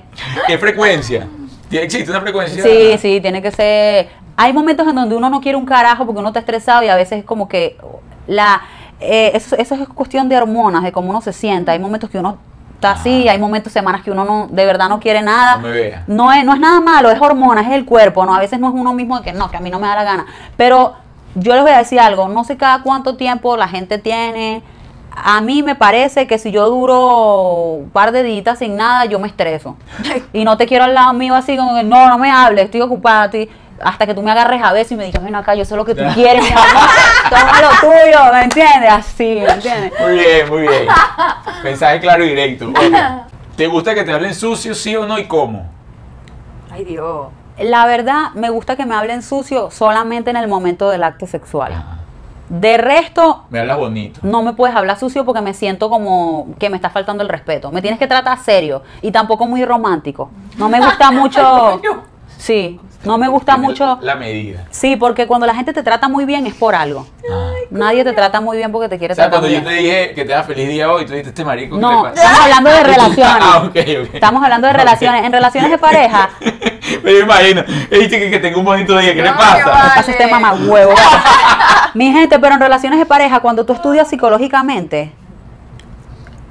[0.46, 1.26] ¿Qué frecuencia?
[1.72, 2.62] ¿Tiene- ¿Existe una frecuencia?
[2.62, 4.08] Sí, sí, tiene que ser.
[4.36, 6.96] Hay momentos en donde uno no quiere un carajo porque uno está estresado y a
[6.96, 7.76] veces es como que
[8.26, 8.62] la
[9.00, 11.72] eh, eso, eso es cuestión de hormonas, de cómo uno se sienta.
[11.72, 12.38] Hay momentos que uno
[12.74, 15.56] está así, hay momentos, semanas que uno no de verdad no quiere nada.
[15.56, 16.04] No me vea.
[16.06, 18.34] No es, no es nada malo, es hormonas, es el cuerpo, ¿no?
[18.34, 19.96] A veces no es uno mismo de que no, que a mí no me da
[19.96, 20.26] la gana.
[20.56, 20.94] Pero
[21.34, 24.62] yo les voy a decir algo, no sé cada cuánto tiempo la gente tiene.
[25.14, 29.18] A mí me parece que si yo duro un par de días sin nada, yo
[29.18, 29.76] me estreso.
[30.32, 32.80] Y no te quiero al lado mío así como que no, no me hables, estoy
[32.80, 33.26] ocupada.
[33.26, 33.50] estoy-
[33.84, 35.84] Hasta que tú me agarres a beso y me digas, ven acá, yo sé lo
[35.84, 36.64] que tú quieres, mi amor,
[37.28, 38.90] toma lo tuyo, ¿me entiendes?
[38.92, 39.92] Así, ¿me entiendes?
[40.00, 40.86] Muy bien, muy bien.
[41.64, 42.72] Mensaje claro y directo.
[43.56, 45.66] ¿Te gusta que te hablen sucio, sí o no y cómo?
[46.70, 47.26] Ay, Dios.
[47.58, 51.72] La verdad, me gusta que me hablen sucio solamente en el momento del acto sexual.
[52.52, 54.20] De resto, Me hablas bonito.
[54.22, 57.70] no me puedes hablar sucio porque me siento como que me está faltando el respeto.
[57.72, 60.30] Me tienes que tratar serio y tampoco muy romántico.
[60.58, 61.80] No me gusta mucho.
[62.42, 64.00] Sí, no me gusta mucho.
[64.02, 64.66] La medida.
[64.70, 67.06] Sí, porque cuando la gente te trata muy bien es por algo.
[67.70, 70.12] Nadie te trata muy bien porque te quiere O sea, tratar cuando yo te dije
[70.12, 71.76] que te da feliz día hoy, tú dijiste este marico.
[71.76, 72.14] ¿qué No, pasa?
[72.20, 73.36] estamos hablando de relaciones.
[73.40, 73.76] Ah, ok,
[74.08, 74.14] ok.
[74.14, 75.24] Estamos hablando de relaciones.
[75.24, 76.30] En relaciones de pareja,
[77.04, 77.62] Me imagino.
[77.90, 79.14] Dijiste que, que tengo un bonito día.
[79.14, 79.58] ¿Qué le pasa?
[79.58, 79.92] que va.
[79.94, 80.92] pasa este mamá huevo.
[81.94, 85.12] Mi gente, pero en relaciones de pareja, cuando tú estudias psicológicamente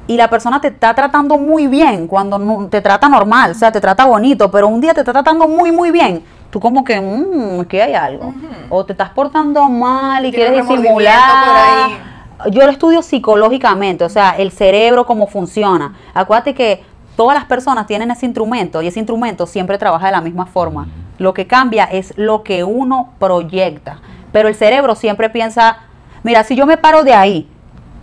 [0.08, 3.72] y la persona te está tratando muy bien, cuando no- te trata normal, o sea,
[3.72, 7.00] te trata bonito, pero un día te está tratando muy, muy bien, tú como que,
[7.00, 8.34] mmm, aquí hay algo.
[8.70, 11.46] O te estás portando mal y quieres disimular.
[11.46, 12.52] por ahí.
[12.52, 15.94] Yo lo estudio psicológicamente, o sea, el cerebro, cómo funciona.
[16.14, 16.84] Acuérdate que
[17.16, 20.88] todas las personas tienen ese instrumento y ese instrumento siempre trabaja de la misma forma.
[21.20, 24.00] Lo que cambia es lo que uno proyecta.
[24.32, 25.78] Pero el cerebro siempre piensa,
[26.24, 27.48] mira, si yo me paro de ahí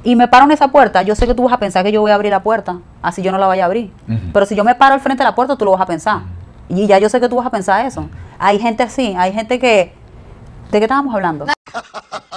[0.05, 2.01] y me paro en esa puerta, yo sé que tú vas a pensar que yo
[2.01, 3.93] voy a abrir la puerta, así yo no la vaya a abrir.
[4.33, 6.23] Pero si yo me paro al frente de la puerta, tú lo vas a pensar.
[6.69, 8.09] Y ya yo sé que tú vas a pensar eso.
[8.39, 9.93] Hay gente así, hay gente que...
[10.71, 11.47] ¿De qué estábamos hablando?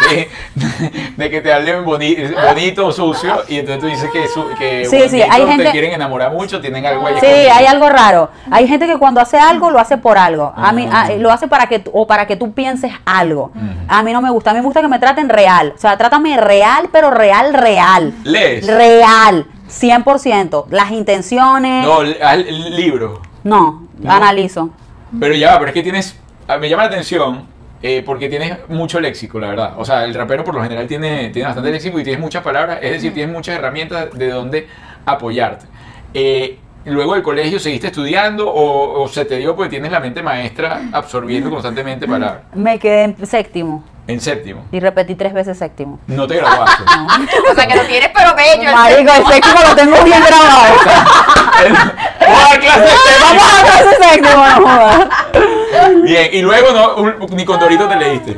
[1.16, 2.16] De que te hablen boni-
[2.48, 5.64] bonito o sucio y entonces tú dices que, su- que Sí, sí, hay bonitos gente-
[5.64, 8.30] te quieren enamorar mucho, tienen algo ahí Sí, hay algo raro.
[8.50, 10.52] Hay gente que cuando hace algo lo hace por algo.
[10.56, 11.02] A mí Ah.
[11.08, 13.52] a- lo hace para que tú- o para que tú pienses algo.
[13.88, 14.50] A mí no me gusta.
[14.50, 15.72] A mí me gusta que me traten real.
[15.76, 18.12] O sea, trátame real, pero real, real.
[18.24, 18.66] ¿Lees?
[18.66, 20.66] Real, 100%.
[20.70, 21.84] Las intenciones.
[21.86, 23.20] No, el libro.
[23.44, 24.10] No, No.
[24.12, 24.70] analizo.
[25.20, 26.18] Pero ya va, pero es que tienes.
[26.48, 27.46] ah, Me llama la atención
[27.86, 29.74] eh, porque tienes mucho léxico, la verdad.
[29.76, 32.78] O sea, el rapero por lo general tiene, tiene bastante léxico y tienes muchas palabras,
[32.80, 34.66] es decir, tienes muchas herramientas de donde
[35.04, 35.66] apoyarte.
[36.14, 40.22] Eh, Luego del colegio, ¿seguiste estudiando o, o se te dio porque tienes la mente
[40.22, 42.42] maestra absorbiendo constantemente palabras?
[42.54, 44.66] Me quedé en séptimo En séptimo.
[44.70, 45.98] y repetí tres veces séptimo.
[46.08, 46.82] No te graduaste.
[47.50, 48.68] O sea, que lo tienes pero bello.
[48.68, 50.74] el Marico, el séptimo lo tengo bien grabado.
[52.20, 53.24] ¡Vamos a clase de séptimo!
[53.24, 55.08] Vamos a hacer ese séptimo, no jodas.
[56.02, 58.36] Bien, y luego no, un- ni con Dorito te leíste.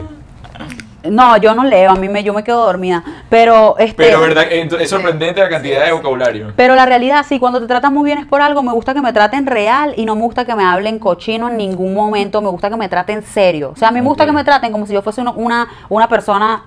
[1.04, 3.04] No, yo no leo, a mí me, yo me quedo dormida.
[3.28, 6.52] Pero, este, Pero verdad, es sorprendente la cantidad de vocabulario.
[6.56, 8.60] pero la realidad, sí, cuando te tratan muy bien es por algo.
[8.64, 11.58] Me gusta que me traten real y no me gusta que me hablen cochino en
[11.58, 12.42] ningún momento.
[12.42, 13.70] Me gusta que me traten serio.
[13.72, 16.08] O sea, a mí me gusta que me traten como si yo fuese una, una
[16.08, 16.64] persona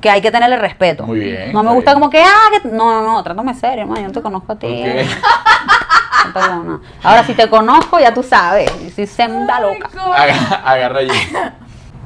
[0.00, 1.04] que hay que tenerle respeto.
[1.04, 2.00] Muy bien, No me gusta bien.
[2.00, 4.56] como que, ah, que- no, no, no, trátame serio, man, yo no te conozco a
[4.56, 4.66] ti.
[4.66, 5.06] Ok.
[6.26, 6.84] No te conozco.
[7.04, 8.70] Ahora, si te conozco, ya tú sabes.
[8.84, 9.88] Y Si se da loca.
[10.16, 11.12] Aga- Agarra allí.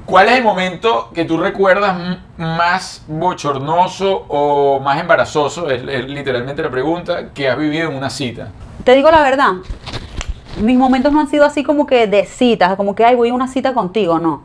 [0.05, 5.71] ¿Cuál es el momento que tú recuerdas más bochornoso o más embarazoso?
[5.71, 8.49] Es, es literalmente la pregunta que has vivido en una cita.
[8.85, 9.53] Te digo la verdad,
[10.61, 13.35] mis momentos no han sido así como que de citas, como que, ay, voy a
[13.35, 14.43] una cita contigo, no.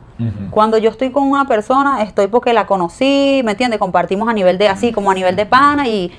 [0.52, 3.80] Cuando yo estoy con una persona, estoy porque la conocí, ¿me entiendes?
[3.80, 6.12] Compartimos a nivel de así, como a nivel de pana y...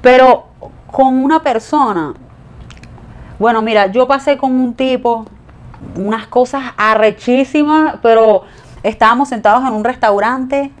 [0.00, 0.46] Pero
[0.90, 2.14] con una persona,
[3.38, 5.24] bueno, mira, yo pasé con un tipo
[5.96, 8.42] unas cosas arrechísimas, pero
[8.82, 10.72] estábamos sentados en un restaurante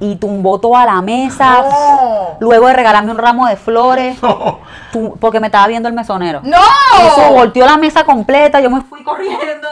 [0.00, 1.64] y tumbó toda la mesa.
[2.40, 4.18] Luego de regalarme un ramo de flores,
[4.92, 6.40] tu- porque me estaba viendo el mesonero.
[6.42, 6.56] ¡No!
[7.02, 9.68] Eso volteó la mesa completa, yo me fui corriendo.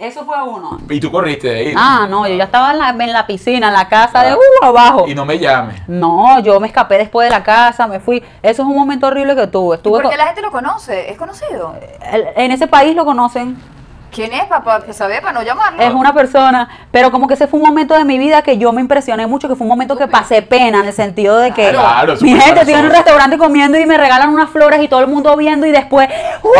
[0.00, 0.78] Eso fue uno.
[0.88, 1.74] Y tú corriste de ahí.
[1.76, 4.38] Ah, no, yo ya estaba en la, en la piscina, en la casa de uh,
[4.62, 5.04] abajo.
[5.06, 5.82] Y no me llames.
[5.86, 8.24] No, yo me escapé después de la casa, me fui.
[8.42, 9.76] Eso es un momento horrible que tuve.
[9.76, 11.10] Estuve ¿Por qué con- la gente lo conoce?
[11.10, 11.74] ¿Es conocido?
[12.12, 13.58] el- en ese país lo conocen.
[14.10, 14.82] ¿Quién es, papá?
[14.82, 15.82] Que sabe para no llamarlo.
[15.82, 18.72] Es una persona, pero como que ese fue un momento de mi vida que yo
[18.72, 21.70] me impresioné mucho, que fue un momento que pasé pena en el sentido de que
[21.70, 25.00] Claro, mi gente estoy en un restaurante comiendo y me regalan unas flores y todo
[25.00, 26.08] el mundo viendo y después,
[26.42, 26.52] ¡wow!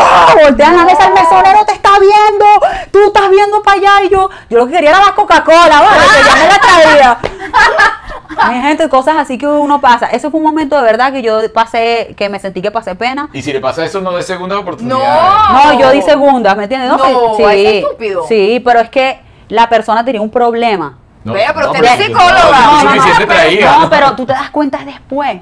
[0.43, 2.47] Voltean la mesa, el mesonero te está viendo,
[2.93, 6.05] tú estás viendo para allá y yo, yo lo que quería era la Coca-Cola, ¿vale?
[6.07, 7.19] Que ya me la traía.
[8.49, 10.07] Mi gente, cosas así que uno pasa.
[10.07, 13.29] Ese fue un momento de verdad que yo pasé, que me sentí que pasé pena.
[13.33, 15.05] Y si le pasa eso, no de segundas oportunidades.
[15.53, 16.91] No, yo di segundas, ¿me entiendes?
[16.91, 18.25] No, sí, estúpido.
[18.29, 20.97] sí, pero es que la persona tenía un problema.
[21.23, 22.33] No, Vea, pero no, usted es tú- psicóloga.
[22.33, 23.79] no, tú No, no, suficiente no, traía.
[23.79, 25.41] No, pero tú te das cuenta después.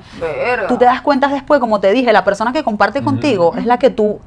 [0.66, 3.78] Tú te das cuenta después, como te dije, la persona que comparte contigo es la
[3.78, 4.18] que tú,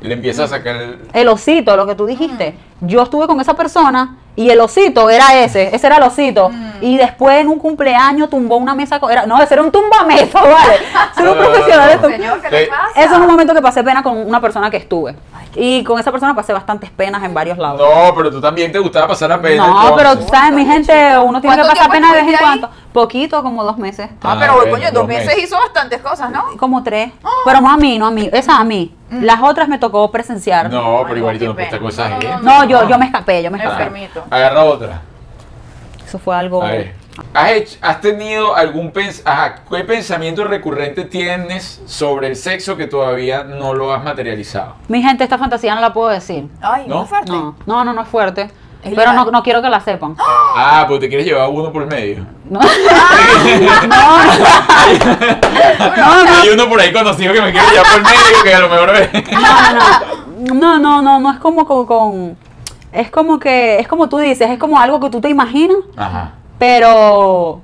[0.00, 1.00] Le empieza a sacar el...
[1.12, 2.54] el osito, lo que tú dijiste.
[2.80, 6.50] Yo estuve con esa persona y el osito era ese, ese era el osito.
[6.80, 10.40] Y después en un cumpleaños tumbó una mesa, con- era, no, ese era un tumbamesa,
[10.42, 10.78] ¿vale?
[11.14, 11.90] Ser un no, profesional.
[11.90, 12.82] esto- Señor, ¿qué le pasa?
[13.02, 15.16] Eso es un momento que pasé pena con una persona que estuve.
[15.56, 17.80] Y con esa persona pasé bastantes penas en varios lados.
[17.80, 19.66] No, pero tú también te gustaba pasar la pena.
[19.66, 22.38] No, pero tú sabes, mi gente, uno tiene que ¿Cuánto pasar pena de vez en
[22.38, 22.70] cuando.
[22.92, 24.08] Poquito, como dos meses.
[24.22, 25.44] Ah, Ah, pero coño, dos meses meses.
[25.44, 26.44] hizo bastantes cosas, ¿no?
[26.58, 27.10] Como tres.
[27.44, 28.28] Pero no a mí, no a mí.
[28.32, 28.94] Esa a mí.
[29.10, 30.70] Las otras me tocó presenciar.
[30.70, 32.28] No, pero igualito no puedes estar con esa gente.
[32.42, 33.84] No, yo, yo me escapé, yo me escapé.
[33.84, 34.24] Enfermito.
[34.30, 35.00] Agarra otra.
[36.06, 36.62] Eso fue algo.
[36.62, 36.94] A ver.
[37.34, 42.86] ¿Has, hecho- has tenido algún pens ajá, qué pensamiento recurrente tienes sobre el sexo que
[42.86, 44.76] todavía no lo has materializado?
[44.86, 46.46] Mi gente, esta fantasía no la puedo decir.
[46.62, 46.98] Ay, ¿No?
[46.98, 47.32] muy fuerte.
[47.32, 48.48] No, no, no, no es fuerte.
[48.84, 50.14] Es Pero no, no quiero que la sepan.
[50.20, 52.24] Ah, pues te quieres llevar uno por medio.
[52.48, 52.60] No,
[53.88, 53.96] no, no.
[56.40, 58.92] Hay uno por ahí conocido que me quiere llevar por medio que a lo mejor
[58.92, 59.10] ve.
[60.54, 62.36] No, no, no, no es como con, con-
[62.92, 66.32] es como que, es como tú dices, es como algo que tú te imaginas, Ajá.
[66.58, 67.60] pero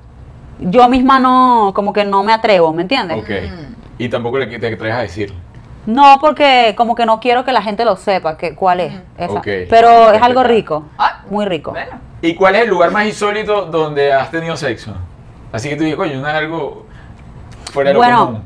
[0.59, 3.17] yo misma no, como que no me atrevo, ¿me entiendes?
[3.17, 3.29] Ok.
[3.97, 5.33] Y tampoco le te atreves a decir.
[5.85, 8.93] No, porque como que no quiero que la gente lo sepa, que cuál es.
[9.17, 9.41] esa.
[9.41, 11.71] Pero es algo rico, Ah, muy rico.
[11.71, 11.99] Bueno.
[12.21, 14.93] ¿Y cuál es el lugar más insólito donde has tenido sexo?
[15.51, 16.85] Así que tú dices, coño, no es algo
[17.71, 18.43] fuera de lo Bueno, común.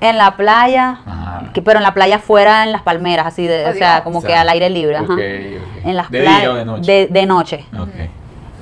[0.00, 1.42] En la playa, Ajá.
[1.52, 4.22] que- pero en la playa fuera, en las palmeras, así de, o sea, como O
[4.22, 5.14] que al aire libre, ajá.
[5.18, 6.92] En las ¿De playas día o de noche?
[6.92, 7.64] De, de noche.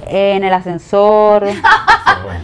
[0.08, 1.46] En el ascensor.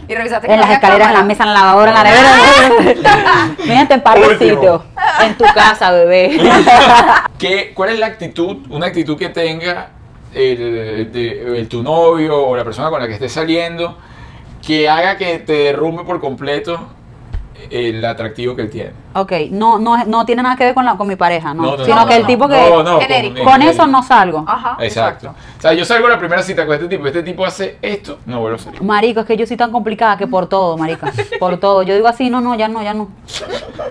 [0.07, 3.55] Y revisaste que en las escaleras, en la mesa, en la lavadora, en la nevera.
[3.65, 4.55] Gente, en par de Último.
[4.55, 4.81] sitios.
[5.23, 6.37] En tu casa, bebé.
[7.39, 9.89] ¿Qué, ¿Cuál es la actitud, una actitud que tenga
[10.33, 13.97] el, de- el- tu novio o la persona con la que estés saliendo
[14.65, 16.87] que haga que te derrumbe por completo
[17.73, 18.91] el atractivo que él tiene?
[19.15, 21.63] ok, no, no, no tiene nada que ver con, la, con mi pareja, no.
[21.63, 22.27] No, no, sino no, que el no.
[22.27, 22.69] tipo que...
[22.69, 23.43] No, no, Genérico.
[23.43, 24.43] Con eso no salgo.
[24.47, 24.77] Ajá.
[24.79, 25.35] Exacto.
[25.57, 28.19] O sea, yo salgo a la primera cita con este tipo, este tipo hace esto,
[28.25, 28.81] no vuelvo a salir.
[28.81, 31.11] Marico, es que yo soy tan complicada que por todo, marica.
[31.39, 31.83] Por todo.
[31.83, 33.09] Yo digo así, no, no, ya no, ya no.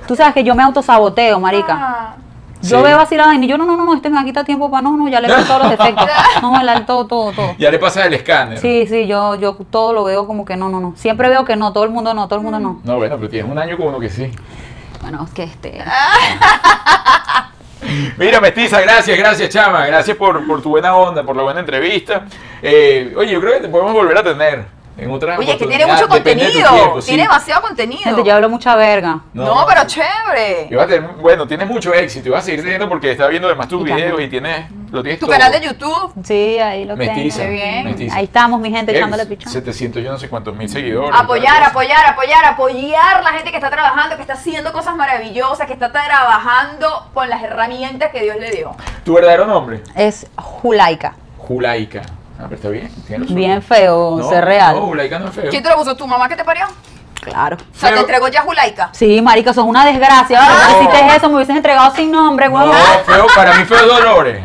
[0.07, 1.79] Tú sabes que yo me autosaboteo, marica.
[1.81, 2.17] Ah,
[2.63, 2.85] Yo Sí.
[2.85, 4.45] veo así la vaina y yo, no, no, no, no, este me va a quitar
[4.45, 6.07] tiempo para no, no, ya le veo todos los defectos.
[6.41, 7.55] No, la- todo, todo, todo.
[7.59, 8.59] Ya le pasa el escáner.
[8.59, 10.95] Sí, sí, yo, yo todo lo veo como que no, no, no.
[10.97, 12.81] Siempre veo que no, todo el mundo no, todo el mundo no.
[12.85, 14.31] No, bueno, pero tienes un año con uno que sí.
[15.01, 15.83] Bueno, es que este.
[18.17, 19.87] Mira, Mestiza, gracias, gracias, Chama.
[19.87, 22.27] Gracias por, por tu buena onda, por la buena entrevista.
[22.63, 24.65] Eh, oye, yo creo que te podemos volver a tener
[24.99, 26.51] en otra Oye, es que tiene mucho de contenido.
[26.71, 27.09] tiempo, sí.
[27.09, 28.03] Tiene demasiado contenido.
[28.05, 29.21] Gente, yo hablo mucha verga.
[29.33, 30.69] No, pero chévere.
[30.71, 33.29] Y vas a tener- bueno, tienes mucho éxito y vas a seguir teniendo porque estás
[33.31, 35.35] viendo además tus Y videos y tienes, lo tienes Tu todo.
[35.39, 36.13] canal de YouTube.
[36.25, 37.53] Sí, ahí lo Mestiza, tengo.
[37.53, 37.85] Bien.
[37.85, 38.17] mestiza.
[38.17, 39.51] Ahí estamos, mi gente, echándole pichón.
[39.53, 41.11] 700 yo no sé cuántos mil seguidores.
[41.19, 45.73] Apoyar, apoyar, apoyar, apoyar la gente que está trabajando, que está haciendo cosas maravillosas, que
[45.73, 48.75] está trabajando con las herramientas que Dios le dio.
[49.05, 49.83] ¿Tu verdadero nombre?
[49.97, 51.15] Es Julaica.
[51.39, 52.03] Julaica.
[52.43, 52.91] Ah, pero está bien.
[53.07, 53.37] tiene razón.
[53.37, 54.75] Bien feo, No, ser real.
[54.75, 55.49] No, Julaica no es feo.
[55.51, 55.95] ¿Quién te lo puso?
[55.97, 56.67] ¿Tu mamá que te parió?
[57.21, 57.57] Claro.
[57.57, 58.01] O sea, te Feo.
[58.01, 58.89] entregó ya Julaica.
[58.93, 60.41] Sí, marica, eso es una desgracia.
[60.43, 60.67] No.
[60.67, 62.75] Si hiciste eso, me hubieses entregado sin nombre, No, huevón.
[63.07, 64.45] feo, para mí fue Dolores.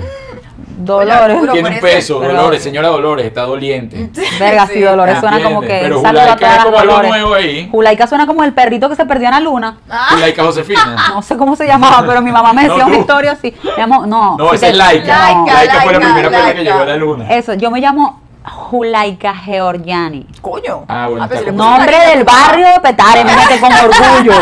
[0.77, 1.37] Dolores.
[1.41, 4.09] Pero Tiene un peso, pero- Dolores, señora Dolores, está doliente.
[4.39, 4.81] Verga, sí, Sí.
[4.81, 7.67] Dolores suena como que Pero Julaica es como algo nuevo ahí.
[7.71, 9.77] Julaica suena como el perrito que se perdió en la luna.
[9.89, 10.95] Ah, Julaica Josefina.
[11.15, 13.01] No sé cómo se llamaba, pero mi mamá me No, decía una tú.
[13.01, 13.53] historia así.
[13.63, 14.37] Me llamo, no.
[14.37, 15.17] No, si esa te- es Laika.
[15.17, 17.33] Laika, Laika fue la Laika, primera persona que llegó a la luna.
[17.35, 20.25] Eso, yo me llamo Julaica Georgiani.
[20.41, 20.85] coño.
[20.87, 24.33] Ah, bueno, si puso Nombre del barrio de Petare, gente, con orgullo.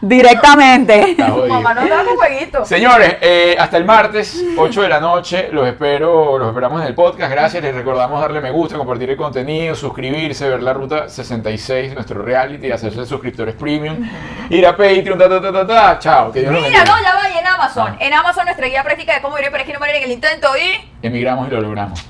[0.00, 1.16] Directamente.
[1.48, 2.64] mamá no con jueguito.
[2.64, 6.94] Señores, eh, hasta el martes, 8 de la noche, los espero, los esperamos en el
[6.94, 7.30] podcast.
[7.30, 12.22] Gracias, les recordamos darle me gusta, compartir el contenido, suscribirse, ver la ruta 66, nuestro
[12.22, 14.08] reality, hacerse suscriptores premium,
[14.48, 15.98] ir a Patreon, ta ta ta ta ta.
[15.98, 17.88] Chao, que Dios los Mira, no, ya va, y en Amazon.
[17.92, 17.96] Ah.
[18.00, 20.48] En Amazon nuestra guía práctica de cómo vivir para que no morir en el intento
[20.56, 21.06] y...
[21.06, 22.04] Emigramos y lo logramos.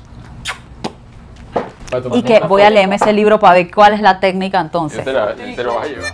[2.13, 5.05] Y que voy a leerme ese libro para ver cuál es la técnica entonces.
[5.05, 6.13] te, la- te vas a llevar.